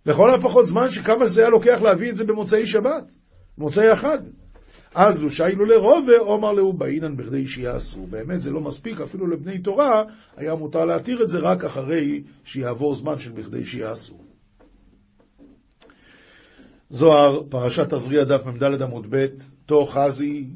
לכל 0.07 0.31
הפחות 0.31 0.67
זמן 0.67 0.91
שכמה 0.91 1.29
שזה 1.29 1.41
היה 1.41 1.51
לוקח 1.51 1.81
להביא 1.83 2.11
את 2.11 2.17
זה 2.17 2.25
במוצאי 2.25 2.67
שבת, 2.67 3.13
במוצאי 3.59 3.89
החג. 3.89 4.19
אז 4.95 5.23
לושיילו 5.23 5.65
לרובה, 5.65 6.19
עומר 6.19 6.53
להו 6.53 6.73
באינן 6.73 7.17
בכדי 7.17 7.47
שיעשו. 7.47 8.07
באמת 8.07 8.41
זה 8.41 8.51
לא 8.51 8.61
מספיק, 8.61 9.01
אפילו 9.01 9.27
לבני 9.27 9.59
תורה 9.59 10.05
היה 10.37 10.55
מותר 10.55 10.85
להתיר 10.85 11.23
את 11.23 11.31
זה 11.31 11.39
רק 11.39 11.65
אחרי 11.65 12.23
שיעבור 12.45 12.95
זמן 12.95 13.19
של 13.19 13.33
בכדי 13.33 13.65
שיעשו. 13.65 14.19
זוהר, 16.91 17.43
פרשת 17.49 17.95
תזריע 17.95 18.25
דף 18.25 18.47
מ"ד 18.47 18.83
עמוד 18.83 19.07
ב', 19.11 19.27
תוך 19.67 19.99
חזי 19.99 20.47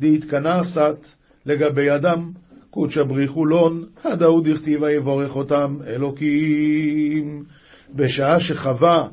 דהתכנסת 0.00 1.06
לגבי 1.46 1.90
אדם, 1.90 2.32
קודשא 2.70 3.02
בריחו 3.02 3.46
לון, 3.46 3.84
הדאו 4.04 4.40
דכתיבה 4.40 4.92
יבורך 4.92 5.36
אותם 5.36 5.76
אלוקים. 5.86 7.44
בשעה 7.94 8.40
שחווה 8.40 9.08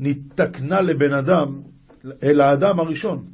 נתקנה 0.00 0.80
לבן 0.80 1.12
אדם, 1.12 1.60
אל 2.22 2.40
האדם 2.40 2.80
הראשון. 2.80 3.24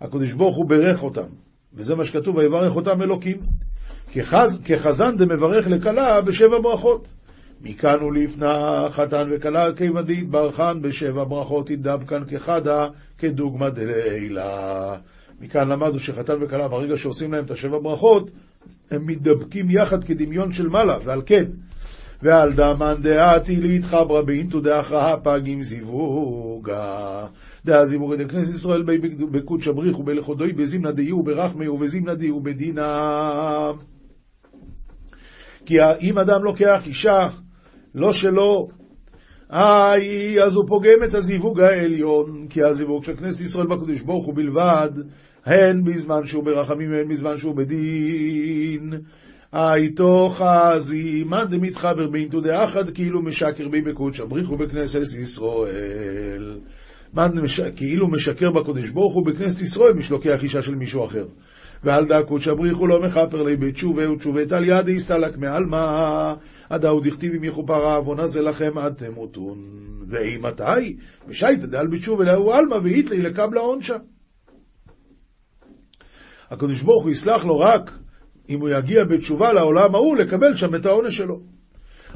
הקדוש 0.00 0.32
ברוך 0.32 0.56
הוא 0.56 0.68
בירך 0.68 1.02
אותם, 1.02 1.28
וזה 1.74 1.94
מה 1.94 2.04
שכתוב, 2.04 2.36
ויברך 2.36 2.76
אותם 2.76 3.02
אלוקים. 3.02 3.36
כחז, 4.12 4.60
כחזן 4.64 5.16
דמברך 5.16 5.66
לכלה 5.66 6.20
בשבע 6.20 6.58
ברכות. 6.58 7.12
מכאן 7.60 8.02
ולפנה 8.02 8.84
חתן 8.90 9.28
וכלה 9.30 9.72
כיוון 9.76 10.04
דהתברכן 10.04 10.82
בשבע 10.82 11.24
ברכות 11.24 11.70
ידבקן 11.70 12.24
כחדה 12.24 12.86
כדוגמא 13.18 13.68
דלילה. 13.68 14.96
מכאן 15.40 15.68
למדנו 15.68 15.98
שחתן 15.98 16.42
וכלה 16.42 16.68
ברגע 16.68 16.96
שעושים 16.96 17.32
להם 17.32 17.44
את 17.44 17.50
השבע 17.50 17.78
ברכות, 17.78 18.30
הם 18.90 19.06
מתדבקים 19.06 19.70
יחד 19.70 20.04
כדמיון 20.04 20.52
של 20.52 20.68
מעלה, 20.68 20.98
ועל 21.04 21.22
כן 21.26 21.44
ועל 22.22 22.52
דמן 22.52 22.94
דעתי 23.02 23.56
להתחברה 23.56 24.22
באינטו 24.22 24.60
דאחרא 24.60 25.16
פגים 25.22 25.62
זיווגה. 25.62 27.26
זיווגה 27.82 28.16
דכנסת 28.16 28.54
ישראל 28.54 28.82
בי 28.82 28.98
בקודשא 29.30 29.72
בריך 29.72 29.98
ובלכודוי 29.98 30.52
בזימנה 30.52 30.92
דיהו 30.92 31.22
ברחמי 31.22 31.68
ובזימנה 31.68 32.14
דיהו 32.14 32.40
בדינה. 32.40 33.70
כי 35.66 35.78
אם 36.00 36.18
אדם 36.18 36.44
לוקח 36.44 36.82
אישה 36.86 37.28
לא 37.94 38.12
שלו, 38.12 38.68
איי, 39.52 40.42
אז 40.42 40.56
הוא 40.56 40.64
פוגם 40.68 41.04
את 41.04 41.14
הזיווג 41.14 41.60
העליון, 41.60 42.46
כי 42.50 42.62
הזיווג 42.62 43.04
של 43.04 43.16
כנסת 43.16 43.40
ישראל 43.40 43.66
בקדוש 43.66 44.00
ברוך 44.00 44.26
הוא 44.26 44.34
בלבד, 44.34 44.90
הן 45.46 45.84
בזמן 45.84 46.26
שהוא 46.26 46.44
ברחמים 46.44 46.92
והן 46.92 47.08
בזמן 47.08 47.38
שהוא 47.38 47.56
בדין. 47.56 48.92
איתו 49.54 50.28
חזי, 50.28 51.24
מאן 51.24 51.44
דמתחבר 51.50 52.08
באינטו 52.08 52.40
דאחד, 52.40 52.90
כאילו 52.90 53.22
משקר 53.22 53.68
בי 53.68 53.80
בקודשא 53.80 54.24
בריחו 54.24 54.56
בכנסת 54.56 55.18
ישראל. 55.18 56.58
מאן 57.14 57.28
כאילו 57.76 58.08
משקר 58.08 58.50
בקודש 58.50 58.88
ברוך 58.88 59.14
הוא 59.14 59.26
בכנסת 59.26 59.60
ישראל, 59.60 59.92
מי 59.92 60.02
שלוקח 60.02 60.42
אישה 60.42 60.62
של 60.62 60.74
מישהו 60.74 61.04
אחר. 61.04 61.26
ועל 61.84 62.22
קודשא 62.26 62.54
בריחו 62.54 62.86
לא 62.86 63.00
מכפר 63.00 63.42
לי 63.42 63.56
בתשובה 63.56 64.10
ותשובה 64.10 64.40
על 64.50 64.64
יד 64.64 64.88
הסתלק 64.88 65.38
מעלמא, 65.38 66.34
הדאו 66.70 67.00
דכתיב 67.00 67.32
אם 67.34 67.44
יכופר 67.44 67.86
העוונה 67.86 68.26
זה 68.26 68.42
לכם 68.42 68.78
עד 68.78 68.94
תמותון. 68.94 69.58
ואי 70.08 70.36
מתי? 70.36 70.96
ושייתא 71.28 71.66
דאל 71.66 71.86
בתשובה 71.86 72.24
לאו 72.24 72.52
עלמא 72.52 72.76
ואיתלי 72.82 73.20
לקבלה 73.22 73.60
עונשה. 73.60 73.96
הקדוש 76.50 76.82
ברוך 76.82 77.02
הוא 77.04 77.10
יסלח 77.10 77.44
לו 77.44 77.58
רק 77.58 77.90
אם 78.48 78.60
הוא 78.60 78.68
יגיע 78.68 79.04
בתשובה 79.04 79.52
לעולם 79.52 79.94
ההוא, 79.94 80.16
לקבל 80.16 80.56
שם 80.56 80.74
את 80.74 80.86
העונש 80.86 81.16
שלו. 81.16 81.40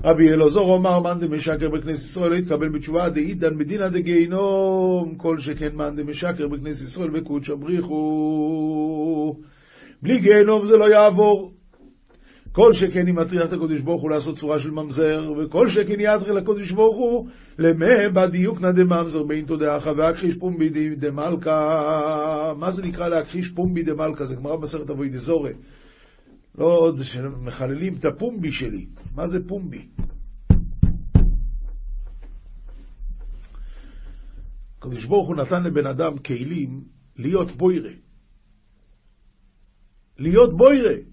רבי 0.04 0.32
אלעזור 0.32 0.76
אמר 0.76 1.00
מאן 1.00 1.18
דמשקר 1.18 1.68
בכנסת 1.68 2.04
ישראל 2.04 2.30
לא 2.30 2.36
יתקבל 2.36 2.68
בתשובה 2.68 3.08
דאידן 3.08 3.58
בדינא 3.58 3.88
דגיהינום 3.88 5.14
כל 5.16 5.38
שכן 5.38 5.74
מאן 5.74 5.96
דמשקר 5.96 6.48
בכנסת 6.48 6.82
ישראל 6.82 7.10
בקודשא 7.10 7.54
בריחו 7.54 9.36
בלי 10.02 10.20
גיהינום 10.20 10.64
זה 10.64 10.76
לא 10.76 10.90
יעבור 10.90 11.52
כל 12.52 12.72
שכן 12.72 13.08
אם 13.08 13.18
מטריח 13.18 13.44
את 13.44 13.52
הקדוש 13.52 13.80
ברוך 13.80 14.02
הוא 14.02 14.10
לעשות 14.10 14.36
צורה 14.38 14.60
של 14.60 14.70
ממזר, 14.70 15.32
וכל 15.38 15.68
שכן 15.68 16.00
יתריך 16.00 16.30
לקדוש 16.30 16.70
ברוך 16.70 16.96
הוא 16.96 17.28
למה 17.58 18.08
בדיוקנא 18.14 18.70
דממזר 18.70 19.22
בין 19.22 19.44
תודעך 19.44 19.86
והכחיש 19.96 20.36
פומבי 20.36 20.94
דמלכה. 20.96 22.52
מה 22.58 22.70
זה 22.70 22.82
נקרא 22.82 23.08
להכחיש 23.08 23.50
פומבי 23.50 23.82
דמלכה? 23.82 24.24
זה 24.24 24.34
גמרא 24.34 24.56
במסכת 24.56 24.90
אבוי 24.90 25.08
דזורי. 25.08 25.52
לא 26.58 26.64
עוד 26.64 27.02
שמחללים 27.02 27.94
את 27.94 28.04
הפומבי 28.04 28.52
שלי. 28.52 28.86
מה 29.14 29.26
זה 29.26 29.38
פומבי? 29.48 29.88
הקדוש 34.78 35.04
ברוך 35.04 35.28
הוא 35.28 35.36
נתן 35.36 35.62
לבן 35.62 35.86
אדם 35.86 36.18
כלים 36.18 36.84
להיות 37.16 37.50
בוירה. 37.50 37.92
להיות 40.18 40.56
בוירה. 40.56 41.11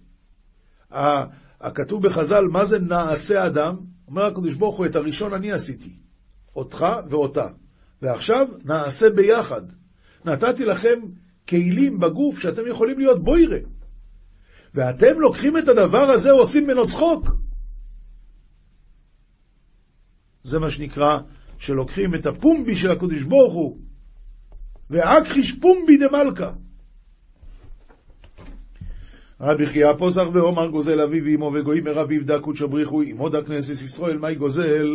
הכתוב 1.62 2.08
בחז"ל, 2.08 2.46
מה 2.52 2.66
זה 2.66 2.80
נעשה 2.80 3.46
אדם? 3.48 3.76
אומר 4.08 4.26
הקדוש 4.26 4.54
ברוך 4.54 4.78
הוא, 4.78 4.86
את 4.86 4.96
הראשון 4.96 5.34
אני 5.34 5.52
עשיתי, 5.52 6.00
אותך 6.56 6.86
ואותה. 7.10 7.48
ועכשיו 8.02 8.48
נעשה 8.66 9.10
ביחד. 9.10 9.62
נתתי 10.26 10.66
לכם 10.66 11.00
כלים 11.50 12.00
בגוף 12.00 12.40
שאתם 12.40 12.68
יכולים 12.68 13.00
להיות 13.00 13.24
בוירה. 13.24 13.58
ואתם 14.74 15.20
לוקחים 15.20 15.58
את 15.58 15.68
הדבר 15.68 16.10
הזה 16.10 16.36
ועושים 16.36 16.64
ממנו 16.64 16.88
צחוק. 16.88 17.28
זה 20.44 20.60
מה 20.60 20.70
שנקרא, 20.70 21.18
שלוקחים 21.58 22.16
את 22.16 22.26
הפומבי 22.26 22.76
של 22.76 22.92
הקדוש 22.92 23.24
ברוך 23.24 23.54
הוא, 23.54 23.80
ואכחיש 24.90 25.60
פומבי 25.60 25.98
דמלכה. 25.98 26.52
רבי 29.42 29.66
חייא 29.66 29.94
פוסח 29.98 30.24
ואומר 30.34 30.68
גוזל 30.68 31.02
אביו 31.02 31.24
ואמו 31.26 31.52
וגויים 31.54 31.84
מרביב 31.84 32.24
דקות 32.24 32.56
שבריחו 32.56 33.02
עמו 33.02 33.30
דכנסת 33.30 33.84
ישראל 33.84 34.18
מי 34.18 34.36
גוזל? 34.36 34.88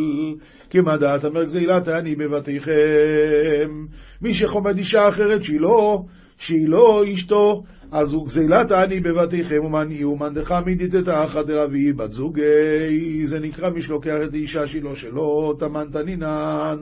כמה 0.71 0.97
דעת 0.97 1.25
אמר 1.25 1.45
גזילת 1.45 1.89
אני 1.89 2.15
בבתיכם. 2.15 3.87
מי 4.23 4.35
שחומד 4.35 4.79
אישה 4.79 5.09
אחרת 5.09 5.45
שהיא 5.45 5.61
לא 5.61 6.03
שהיא 6.39 6.69
לא 6.69 7.05
אשתו 7.13 7.63
אז 7.93 8.15
הוא 8.15 8.27
גזילת 8.27 8.73
אני 8.73 9.01
בבתיכם 9.01 9.65
ומן 9.65 10.05
ומנדך 10.05 10.55
מידית 10.67 10.95
את 10.95 11.09
האחד 11.09 11.51
אל 11.51 11.59
אבי 11.59 11.93
בת 11.93 12.13
זוגי. 12.13 13.27
זה 13.27 13.41
נקרא 13.41 13.71
מי 13.71 13.83
שלוקח 13.83 14.17
את 14.25 14.33
האישה 14.33 14.67
שהיא 14.67 14.83
לא 14.83 14.95
שלו 14.95 15.53
תמן 15.59 15.87
תנינן 15.93 16.79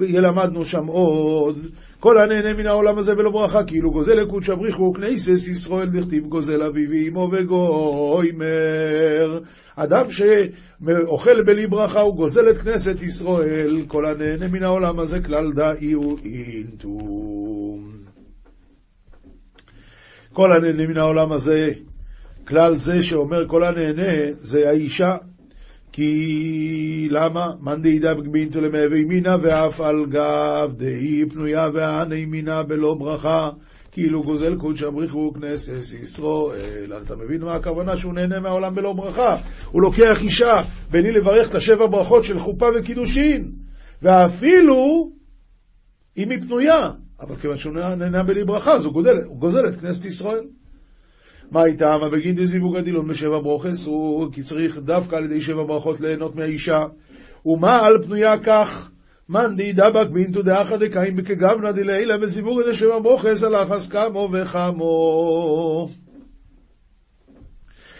למדנו 0.00 0.64
שם 0.64 0.86
עוד 0.86 1.58
כל 2.04 2.18
הנהנה 2.18 2.54
מן 2.54 2.66
העולם 2.66 2.98
הזה 2.98 3.12
ולא 3.12 3.30
ברכה, 3.30 3.64
כאילו 3.64 3.90
גוזל 3.90 4.14
לקודש 4.14 4.50
אבריחו 4.50 4.92
כניסס 4.92 5.48
ישראל 5.48 5.88
דכתיב 5.88 6.26
גוזל 6.26 6.62
אביו 6.62 6.90
ואמו 6.90 7.28
וגוימר. 7.32 9.40
אדם 9.76 10.06
שאוכל 10.10 11.42
בלי 11.42 11.66
ברכה 11.66 12.00
הוא 12.00 12.16
גוזל 12.16 12.50
את 12.50 12.58
כנסת 12.58 13.02
ישראל, 13.02 13.84
כל 13.88 14.06
הנהנה 14.06 14.48
מן 14.48 14.62
העולם 14.62 14.98
הזה 14.98 15.20
כלל 15.20 15.52
דאי 15.52 15.92
הוא 15.92 16.18
אינטו. 16.24 16.98
כל 20.32 20.52
הנהנה 20.52 20.86
מן 20.86 20.98
העולם 20.98 21.32
הזה, 21.32 21.70
כלל 22.48 22.74
זה 22.74 23.02
שאומר 23.02 23.48
כל 23.48 23.64
הנהנה, 23.64 24.12
זה 24.40 24.68
האישה. 24.68 25.16
כי 25.94 27.08
למה? 27.10 27.46
מאן 27.60 27.82
דהידבק 27.82 28.26
בינתו 28.26 28.60
למהווה 28.60 29.04
מינה 29.08 29.36
ואף 29.42 29.80
על 29.80 30.06
גב 30.06 30.74
דהי 30.76 31.28
פנויה 31.30 31.68
והנה 31.74 32.16
ימינה 32.16 32.62
בלא 32.62 32.94
ברכה 32.94 33.50
כאילו 33.92 34.22
גוזל 34.22 34.56
קודש 34.56 34.82
הבריחו 34.82 35.32
כנסת 35.34 36.00
ישראל. 36.02 36.92
אתה 37.02 37.16
מבין 37.16 37.42
מה 37.42 37.54
הכוונה 37.54 37.96
שהוא 37.96 38.14
נהנה 38.14 38.40
מהעולם 38.40 38.74
בלא 38.74 38.92
ברכה? 38.92 39.36
הוא 39.70 39.82
לוקח 39.82 40.22
אישה 40.22 40.62
בלי 40.90 41.12
לברך 41.12 41.50
את 41.50 41.54
השבע 41.54 41.86
ברכות 41.86 42.24
של 42.24 42.38
חופה 42.38 42.66
וקידושין 42.76 43.52
ואפילו 44.02 45.10
אם 46.16 46.30
היא 46.30 46.40
פנויה, 46.40 46.90
אבל 47.20 47.36
כיוון 47.36 47.56
שהוא 47.56 47.74
נהנה 47.74 48.22
בלי 48.22 48.44
ברכה 48.44 48.72
אז 48.72 48.84
הוא 48.84 48.94
גוזל 49.38 49.66
את 49.68 49.80
כנסת 49.80 50.04
ישראל. 50.04 50.44
מה 51.50 51.64
איתם? 51.64 51.98
בגין 52.12 52.34
דזיווג 52.34 52.76
הדילון 52.76 53.08
בשבע 53.08 53.38
ברוכס, 53.38 53.86
הוא 53.86 54.32
כי 54.32 54.42
צריך 54.42 54.78
דווקא 54.78 55.16
על 55.16 55.24
ידי 55.24 55.40
שבע 55.40 55.62
ברכות 55.62 56.00
ליהנות 56.00 56.36
מהאישה. 56.36 56.80
ומה 57.46 57.86
על 57.86 58.02
פנויה 58.02 58.38
כך? 58.38 58.90
מאן 59.28 59.56
די 59.56 59.72
דבק 59.72 60.08
באינטו 60.12 60.42
דאחא 60.42 60.76
דקאים 60.76 61.16
בכגבנא 61.16 61.72
דלעילא 61.72 62.16
בזיווג 62.16 62.60
הזה 62.60 62.74
שבע 62.74 62.98
ברוכס 62.98 63.42
הלחס 63.42 63.88
כמו 63.88 64.28
וכמו. 64.32 65.88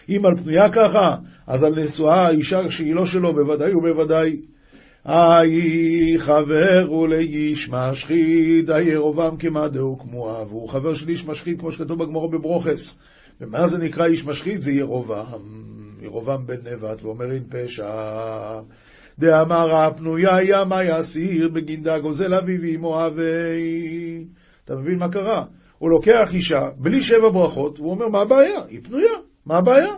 אם 0.09 0.27
על 0.27 0.37
פנויה 0.37 0.73
ככה, 0.73 1.17
אז 1.47 1.65
על 1.65 1.83
נשואה 1.83 2.31
אישה 2.31 2.71
שהיא 2.71 2.95
לא 2.95 3.07
שלו 3.07 3.35
בוודאי 3.35 3.75
ובוודאי. 3.75 4.37
היי 5.05 6.15
חבר 6.19 6.93
ולאיש 6.93 7.69
משחית, 7.69 8.69
היי 8.69 8.87
ירובעם 8.87 9.37
כמדהו 9.37 9.99
כמוה, 9.99 10.45
והוא 10.49 10.69
חבר 10.69 10.95
של 10.95 11.09
איש 11.09 11.27
משחית 11.27 11.61
כמו 11.61 11.73
שכתוב 11.73 12.05
בגמרא 12.05 12.27
בברוכס. 12.27 12.99
ומה 13.41 13.67
זה 13.67 13.79
נקרא 13.79 14.07
איש 14.07 14.27
משחית? 14.27 14.63
זה 14.63 14.73
ירובעם, 14.73 15.41
ירובעם 16.01 16.47
בן 16.47 16.73
נבט, 16.73 17.03
ואומר 17.03 17.33
אין 17.33 17.45
פשע. 17.49 17.91
דאמר 19.19 19.75
הפנויה 19.75 20.39
ימה 20.43 20.85
יסיר 20.85 21.49
בגינדה 21.49 21.99
גוזל 21.99 22.35
אבי 22.35 22.59
ואמו 22.59 23.07
אבי. 23.07 24.25
אתה 24.65 24.77
מבין 24.77 24.99
מה 24.99 25.09
קרה? 25.09 25.45
הוא 25.79 25.91
לוקח 25.91 26.35
אישה 26.35 26.61
בלי 26.77 27.03
שבע 27.03 27.31
ברכות, 27.31 27.81
והוא 27.81 27.91
אומר, 27.91 28.09
מה 28.09 28.21
הבעיה? 28.21 28.65
היא 28.69 28.81
פנויה, 28.83 29.13
מה 29.47 29.59
הבעיה? 29.59 29.95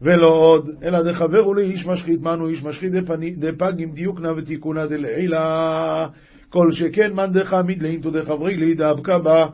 ולא 0.00 0.28
עוד, 0.28 0.70
אלא 0.82 1.02
דחברו 1.02 1.54
לאיש 1.54 1.86
משחית, 1.86 2.20
מנו 2.20 2.48
איש 2.48 2.62
משחית 2.62 2.92
דפג 3.38 3.72
עם 3.78 3.90
דיוקנה 3.90 4.32
ותיקונה 4.36 4.86
דלעילה, 4.86 6.06
כל 6.48 6.72
שכן 6.72 7.14
מאן 7.14 7.32
דחמיד 7.32 7.82
לאינטו 7.82 8.10
דחברי 8.10 8.56
לי 8.56 8.74
דאבקה 8.74 9.18
בה 9.18 9.46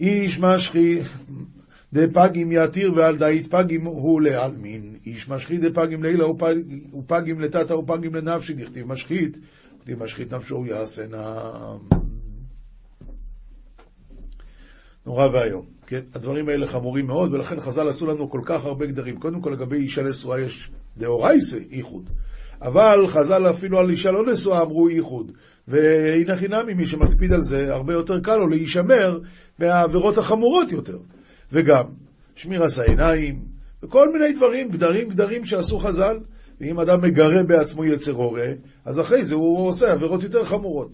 איש 0.00 0.40
משחית, 0.40 1.02
דפגים 1.92 2.52
יתיר 2.52 2.92
ועל 2.96 3.16
דאית 3.16 3.46
פגים 3.46 3.84
הוא 3.84 4.20
לעלמין. 4.20 4.94
איש 5.06 5.28
משחית 5.28 5.60
דפגים 5.60 6.02
לילה 6.02 6.24
ופגים 6.94 7.40
לטאטה 7.40 7.76
ופגים 7.76 8.14
לנפשי, 8.14 8.54
דכתיב 8.54 8.86
משחית, 8.86 9.38
דכתיב 9.78 10.02
משחית 10.02 10.32
נפשו 10.32 10.56
הוא 10.56 10.66
יעשנה. 10.66 11.50
נורא 15.06 15.26
ואיום. 15.32 15.64
כן? 15.86 16.00
הדברים 16.14 16.48
האלה 16.48 16.66
חמורים 16.66 17.06
מאוד, 17.06 17.34
ולכן 17.34 17.60
חז"ל 17.60 17.88
עשו 17.88 18.06
לנו 18.06 18.30
כל 18.30 18.40
כך 18.44 18.64
הרבה 18.64 18.86
גדרים. 18.86 19.16
קודם 19.16 19.40
כל 19.40 19.50
לגבי 19.50 19.76
אישה 19.76 20.02
נשואה 20.02 20.40
יש 20.40 20.70
דאורייסה 20.96 21.58
איחוד. 21.70 22.10
אבל 22.62 23.06
חז"ל 23.08 23.50
אפילו 23.50 23.78
על 23.78 23.90
אישה 23.90 24.10
לא 24.10 24.32
נשואה 24.32 24.62
אמרו 24.62 24.88
איחוד. 24.88 25.32
והנה 25.68 26.36
חינמי, 26.36 26.74
מי 26.74 26.86
שמקפיד 26.86 27.32
על 27.32 27.42
זה, 27.42 27.74
הרבה 27.74 27.92
יותר 27.92 28.20
קל 28.20 28.36
לו 28.36 28.48
להישמר 28.48 29.18
מהעבירות 29.58 30.18
החמורות 30.18 30.72
יותר. 30.72 30.98
וגם 31.52 31.84
שמירת 32.36 32.70
העיניים, 32.78 33.42
וכל 33.82 34.12
מיני 34.12 34.32
דברים, 34.32 34.68
גדרים 34.68 35.08
גדרים 35.08 35.44
שעשו 35.44 35.78
חז"ל. 35.78 36.18
ואם 36.60 36.80
אדם 36.80 37.00
מגרה 37.02 37.42
בעצמו 37.42 37.84
יצר 37.84 38.12
הורה, 38.12 38.46
אז 38.84 39.00
אחרי 39.00 39.24
זה 39.24 39.34
הוא 39.34 39.66
עושה 39.66 39.92
עבירות 39.92 40.22
יותר 40.22 40.44
חמורות. 40.44 40.90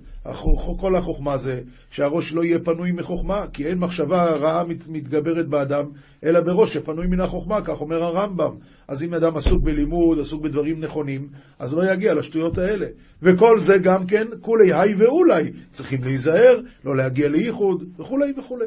כל 0.81 0.97
החוכמה 0.97 1.37
זה 1.37 1.61
שהראש 1.91 2.35
לא 2.35 2.45
יהיה 2.45 2.59
פנוי 2.59 2.93
מחוכמה, 2.93 3.47
כי 3.53 3.67
אין 3.67 3.79
מחשבה 3.79 4.25
רעה 4.25 4.65
מת, 4.65 4.89
מתגברת 4.89 5.49
באדם, 5.49 5.85
אלא 6.25 6.41
בראש 6.41 6.75
שפנוי 6.75 7.07
מן 7.07 7.21
החוכמה, 7.21 7.61
כך 7.61 7.81
אומר 7.81 8.03
הרמב"ם. 8.03 8.57
אז 8.89 9.03
אם 9.03 9.15
אדם 9.15 9.37
עסוק 9.37 9.63
בלימוד, 9.63 10.21
עסוק 10.21 10.43
בדברים 10.43 10.81
נכונים, 10.81 11.29
אז 11.59 11.77
לא 11.77 11.93
יגיע 11.93 12.15
לשטויות 12.15 12.59
האלה. 12.59 12.87
וכל 13.23 13.59
זה 13.59 13.79
גם 13.79 14.07
כן, 14.07 14.27
כולי 14.41 14.73
היי 14.73 14.95
ואולי, 14.95 15.51
צריכים 15.71 16.03
להיזהר, 16.03 16.61
לא 16.85 16.97
להגיע 16.97 17.29
לאיחוד, 17.29 17.85
וכולי 17.99 18.33
וכולי. 18.39 18.67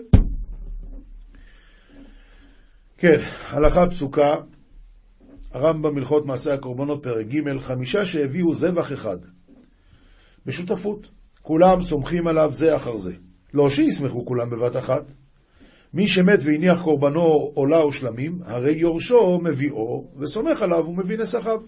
כן, 2.97 3.17
הלכה 3.47 3.87
פסוקה, 3.87 4.35
הרמב"ם 5.51 5.97
הלכות 5.97 6.25
מעשה 6.25 6.53
הקורבנות 6.53 7.03
פרק 7.03 7.25
ג', 7.27 7.59
חמישה 7.59 8.05
שהביאו 8.05 8.53
זבח 8.53 8.93
אחד, 8.93 9.17
בשותפות. 10.45 11.07
כולם 11.41 11.81
סומכים 11.81 12.27
עליו 12.27 12.49
זה 12.51 12.75
אחר 12.75 12.97
זה. 12.97 13.13
לא 13.53 13.69
שיסמכו 13.69 14.25
כולם 14.25 14.49
בבת 14.49 14.75
אחת. 14.75 15.13
מי 15.93 16.07
שמת 16.07 16.39
והניח 16.43 16.81
קורבנו 16.83 17.21
עולה 17.53 17.81
או 17.81 17.93
שלמים, 17.93 18.39
הרי 18.45 18.73
יורשו 18.73 19.39
מביאו, 19.43 20.11
וסומך 20.19 20.61
עליו 20.61 20.85
ומביא 20.87 21.17
נסחיו. 21.17 21.59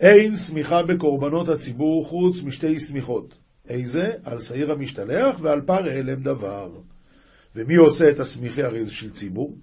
אין 0.00 0.36
סמיכה 0.36 0.82
בקורבנות 0.82 1.48
הציבור 1.48 2.04
חוץ 2.04 2.44
משתי 2.44 2.80
סמיכות. 2.80 3.38
איזה? 3.68 4.12
על 4.24 4.38
שעיר 4.38 4.72
המשתלח 4.72 5.38
ועל 5.40 5.60
פר 5.60 5.88
אלם 5.88 6.22
דבר. 6.22 6.70
ומי 7.56 7.76
עושה 7.76 8.10
את 8.10 8.20
הסמיכי 8.20 8.62
הרי 8.62 8.86
של 8.86 9.10
ציבור? 9.10 9.56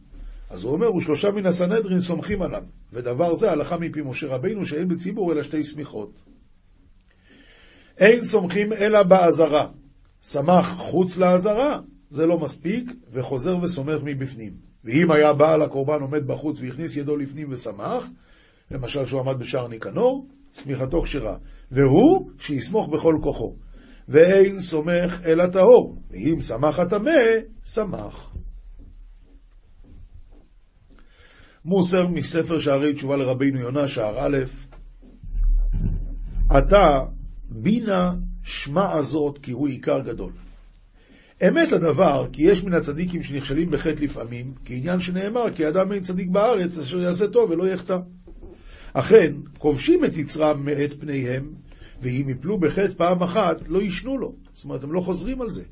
אז 0.50 0.64
הוא 0.64 0.74
אומר, 0.74 0.96
ושלושה 0.96 1.32
מן 1.32 1.46
הסנהדרין 1.46 2.00
סומכים 2.00 2.42
עליו, 2.42 2.64
ודבר 2.94 3.34
זה 3.34 3.52
הלכה 3.52 3.78
מפי 3.78 4.02
משה 4.02 4.28
רבינו 4.28 4.66
שאין 4.66 4.88
בציבור 4.88 5.32
אלא 5.32 5.44
שתי 5.44 5.64
סמיכות. 5.64 6.22
אין 7.98 8.24
סומכים 8.24 8.74
אלא 8.74 9.04
באזהרה. 9.04 9.68
סמך 10.22 10.66
חוץ 10.78 11.18
לאזהרה, 11.18 11.80
זה 12.12 12.26
לא 12.26 12.38
מספיק, 12.38 12.92
וחוזר 13.12 13.58
וסומך 13.64 14.02
מבפנים. 14.04 14.54
ואם 14.84 15.12
היה 15.12 15.34
בעל 15.34 15.62
הקורבן 15.62 16.02
עומד 16.02 16.28
בחוץ 16.28 16.62
והכניס 16.62 16.96
ידו 16.96 17.18
לפנים 17.18 17.48
וסמך, 17.52 18.10
למשל 18.72 19.06
שהוא 19.06 19.20
עמד 19.22 19.40
בשער 19.40 19.68
ניקנור, 19.68 20.28
סמיכתו 20.54 21.02
כשרה. 21.02 21.38
והוא 21.72 22.30
שיסמוך 22.40 22.88
בכל 22.88 23.18
כוחו. 23.24 23.56
ואין 24.08 24.60
סומך 24.60 25.22
אלא 25.26 25.48
טהור, 25.48 26.02
ואם 26.10 26.42
סמך 26.42 26.80
הטמא, 26.80 27.12
סמך. 27.64 28.30
מוסר 31.66 32.08
מספר 32.08 32.60
שערי 32.60 32.94
תשובה 32.94 33.18
לרבינו 33.18 33.60
יונה, 33.60 33.88
שער 33.88 34.20
א', 34.20 34.38
אתה 36.58 36.86
בינה 37.50 38.14
שמע 38.44 38.92
הזאת 38.92 39.38
כי 39.38 39.52
הוא 39.52 39.68
עיקר 39.68 40.00
גדול. 40.00 40.32
אמת 41.48 41.72
הדבר, 41.72 42.28
כי 42.34 42.44
יש 42.44 42.64
מן 42.64 42.74
הצדיקים 42.74 43.24
שנכשלים 43.24 43.72
בחטא 43.72 44.04
לפעמים, 44.04 44.54
כעניין 44.66 45.00
שנאמר, 45.00 45.56
כי 45.56 45.68
אדם 45.68 45.92
אין 45.92 46.04
צדיק 46.04 46.30
בארץ, 46.30 46.78
אשר 46.78 47.00
יעשה 47.00 47.28
טוב 47.28 47.52
ולא 47.52 47.68
יחטא. 47.68 47.98
אכן, 48.94 49.34
כובשים 49.58 50.06
את 50.06 50.18
יצרם 50.18 50.66
מאת 50.66 50.94
פניהם, 51.00 51.54
ואם 52.02 52.30
יפלו 52.30 52.60
בחטא 52.60 52.94
פעם 52.98 53.24
אחת, 53.24 53.62
לא 53.68 53.82
ישנו 53.82 54.18
לו. 54.18 54.36
זאת 54.54 54.64
אומרת, 54.64 54.84
הם 54.84 54.94
לא 54.94 55.02
חוזרים 55.02 55.42
על 55.42 55.50
זה. 55.50 55.64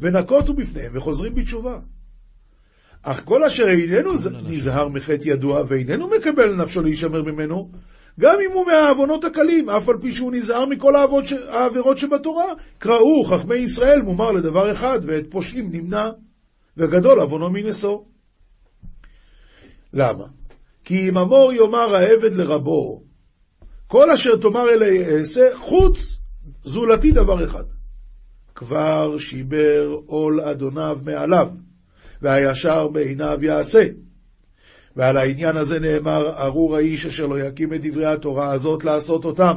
ונקוטו 0.00 0.54
בפניהם 0.54 0.92
וחוזרים 0.96 1.34
בתשובה. 1.34 1.78
אך 3.02 3.24
כל 3.24 3.44
אשר 3.44 3.64
איננו 3.68 4.12
נזהר 4.44 4.88
מחטא 4.88 5.28
ידוע 5.28 5.62
ואיננו 5.68 6.10
מקבל 6.10 6.46
לנפשו 6.46 6.82
להישמר 6.82 7.22
ממנו, 7.22 7.70
גם 8.20 8.36
אם 8.46 8.52
הוא 8.52 8.66
מהעוונות 8.66 9.24
הקלים, 9.24 9.70
אף 9.70 9.88
על 9.88 9.94
פי 10.00 10.12
שהוא 10.12 10.32
נזהר 10.32 10.66
מכל 10.66 10.92
העבירות 11.48 11.98
שבתורה. 11.98 12.52
קראו 12.78 13.24
חכמי 13.24 13.56
ישראל 13.56 14.02
מומר 14.02 14.30
לדבר 14.30 14.72
אחד, 14.72 14.98
ואת 15.06 15.24
פושעים 15.30 15.70
נמנע, 15.72 16.10
וגדול 16.76 17.20
עוונו 17.20 17.50
מנשוא. 17.50 17.98
למה? 19.92 20.24
כי 20.84 21.08
אם 21.08 21.18
אמור 21.18 21.52
יאמר 21.52 21.94
העבד 21.94 22.34
לרבו, 22.34 23.02
כל 23.94 24.10
אשר 24.10 24.36
תאמר 24.36 24.70
אלי 24.70 25.04
אעשה, 25.06 25.42
חוץ 25.54 26.18
זולתי 26.64 27.10
דבר 27.10 27.44
אחד. 27.44 27.64
כבר 28.54 29.18
שיבר 29.18 29.96
עול 30.06 30.40
אדוניו 30.40 30.98
מעליו, 31.04 31.48
והישר 32.22 32.88
בעיניו 32.88 33.38
יעשה. 33.44 33.84
ועל 34.96 35.16
העניין 35.16 35.56
הזה 35.56 35.78
נאמר, 35.78 36.44
ארור 36.46 36.76
האיש 36.76 37.06
אשר 37.06 37.26
לא 37.26 37.40
יקים 37.40 37.74
את 37.74 37.80
דברי 37.86 38.06
התורה 38.06 38.52
הזאת 38.52 38.84
לעשות 38.84 39.24
אותם. 39.24 39.54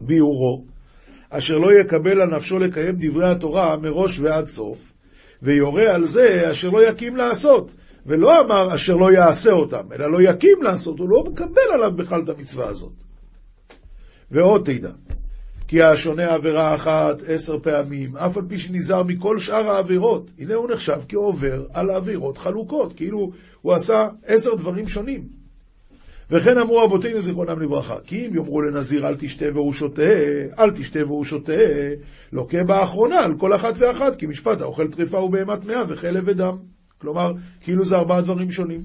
ביאורו, 0.00 0.64
אשר 1.30 1.54
לא 1.54 1.68
יקבל 1.80 2.20
על 2.20 2.36
נפשו 2.36 2.58
לקיים 2.58 2.96
דברי 2.98 3.30
התורה 3.30 3.76
מראש 3.76 4.20
ועד 4.20 4.46
סוף, 4.46 4.92
ויורה 5.42 5.94
על 5.94 6.04
זה 6.04 6.50
אשר 6.50 6.70
לא 6.70 6.88
יקים 6.88 7.16
לעשות, 7.16 7.72
ולא 8.06 8.40
אמר 8.40 8.74
אשר 8.74 8.94
לא 8.94 9.12
יעשה 9.12 9.50
אותם, 9.50 9.92
אלא 9.92 10.12
לא 10.12 10.18
יקים 10.22 10.62
לעשות, 10.62 10.98
הוא 10.98 11.08
לא 11.08 11.24
מקבל 11.30 11.72
עליו 11.74 11.96
בכלל 11.96 12.20
את 12.24 12.28
המצווה 12.28 12.66
הזאת. 12.66 12.92
ועוד 14.30 14.64
תדע, 14.64 14.90
כי 15.68 15.82
השונה 15.82 16.34
עבירה 16.34 16.74
אחת 16.74 17.22
עשר 17.26 17.58
פעמים, 17.58 18.16
אף 18.16 18.36
על 18.36 18.42
פי 18.48 18.58
שנזהר 18.58 19.02
מכל 19.02 19.38
שאר 19.38 19.70
העבירות. 19.70 20.30
הנה 20.38 20.54
הוא 20.54 20.70
נחשב 20.70 21.00
כעובר 21.08 21.64
על 21.72 21.90
עבירות 21.90 22.38
חלוקות, 22.38 22.92
כאילו 22.92 23.30
הוא 23.60 23.72
עשה 23.72 24.08
עשר 24.26 24.54
דברים 24.54 24.88
שונים. 24.88 25.44
וכן 26.30 26.58
אמרו 26.58 26.84
אבותינו 26.84 27.20
זיכרונם 27.20 27.62
לברכה, 27.62 27.96
כי 28.04 28.26
אם 28.26 28.34
יאמרו 28.34 28.60
לנזיר 28.60 29.08
אל 29.08 29.14
תשתה 29.18 29.44
והוא 29.54 29.72
שותה, 29.72 30.02
אל 30.58 30.70
תשתה 30.70 31.04
והוא 31.06 31.24
שותה, 31.24 31.52
לוקה 32.32 32.64
באחרונה 32.64 33.20
על 33.20 33.38
כל 33.38 33.54
אחת 33.54 33.74
ואחת, 33.78 34.16
כי 34.16 34.26
משפט 34.26 34.60
האוכל 34.60 34.88
טריפה 34.88 35.18
ובהמה 35.18 35.56
טמאה 35.56 35.82
וחלב 35.88 36.22
ודם. 36.26 36.73
כלומר, 37.04 37.32
כאילו 37.60 37.84
זה 37.84 37.96
ארבעה 37.96 38.20
דברים 38.20 38.50
שונים. 38.50 38.80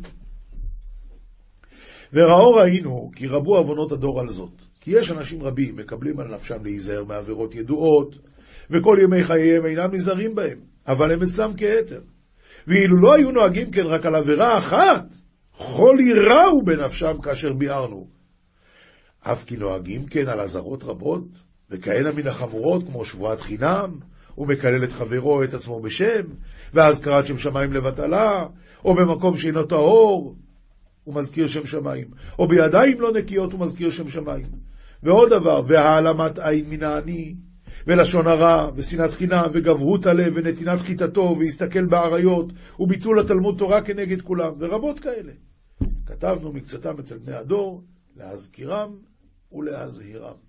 וראו 2.14 2.54
ראינו 2.54 3.12
כי 3.16 3.28
רבו 3.28 3.58
עוונות 3.58 3.92
הדור 3.92 4.20
על 4.22 4.28
זאת. 4.28 4.52
כי 4.82 4.92
יש 4.92 5.12
אנשים 5.12 5.44
רבים 5.44 5.76
מקבלים 5.76 6.20
על 6.20 6.28
נפשם 6.34 6.64
להיזהר 6.64 7.04
מעבירות 7.04 7.56
ידועות, 7.56 8.20
וכל 8.70 8.98
ימי 9.04 9.24
חייהם 9.24 9.66
אינם 9.66 9.94
נזהרים 9.94 10.36
בהם, 10.36 10.60
אבל 10.88 11.14
הם 11.14 11.24
אצלם 11.24 11.52
כהתר. 11.58 12.02
ואילו 12.68 12.98
לא 13.02 13.14
היו 13.14 13.32
נוהגים 13.32 13.72
כן 13.72 13.86
רק 13.86 14.06
על 14.06 14.16
עבירה 14.16 14.58
אחת, 14.58 15.06
חול 15.54 16.00
ייראו 16.00 16.66
בנפשם 16.66 17.22
כאשר 17.24 17.54
ביארנו. 17.54 18.08
אף 19.22 19.46
כי 19.46 19.58
נוהגים 19.58 20.06
כן 20.06 20.28
על 20.28 20.40
אזהרות 20.40 20.84
רבות, 20.84 21.28
וכהנה 21.70 22.12
מן 22.12 22.28
החמורות 22.28 22.84
כמו 22.84 23.06
שבועת 23.06 23.42
חינם, 23.42 24.00
ומקלל 24.40 24.84
את 24.84 24.92
חברו 24.92 25.44
את 25.44 25.54
עצמו 25.54 25.80
בשם, 25.80 26.22
ואז 26.74 27.02
קראת 27.02 27.26
שם 27.26 27.38
שמיים 27.38 27.74
לבטלה, 27.74 28.46
או 28.86 28.96
במקום 28.96 29.38
שאינו 29.38 29.64
טהור, 29.64 30.36
הוא 31.04 31.16
מזכיר 31.16 31.48
שם 31.48 31.66
שמיים, 31.66 32.08
או 32.40 32.48
בידיים 32.48 33.02
לא 33.02 33.12
נקיות 33.14 33.54
הוא 33.54 33.60
מזכיר 33.60 33.90
שם 33.90 34.10
שמיים. 34.10 34.46
ועוד 35.04 35.30
דבר, 35.30 35.62
והעלמת 35.68 36.40
עין 36.40 36.70
מן 36.70 36.84
העני, 36.84 37.36
ולשון 37.88 38.28
הרע, 38.28 38.72
ושנאת 38.76 39.12
חינם, 39.12 39.46
וגבהות 39.54 40.06
הלב, 40.06 40.34
ונתינת 40.36 40.80
חיטתו, 40.80 41.36
והסתכל 41.40 41.86
באריות, 41.86 42.54
וביטול 42.80 43.20
התלמוד 43.20 43.58
תורה 43.58 43.82
כנגד 43.82 44.22
כולם, 44.22 44.52
ורבות 44.60 45.00
כאלה. 45.00 45.32
כתבנו 46.06 46.54
מקצתם 46.54 47.00
אצל 47.00 47.18
בני 47.18 47.36
הדור, 47.36 47.84
להזכירם 48.16 48.92
ולהזהירם. 49.52 50.49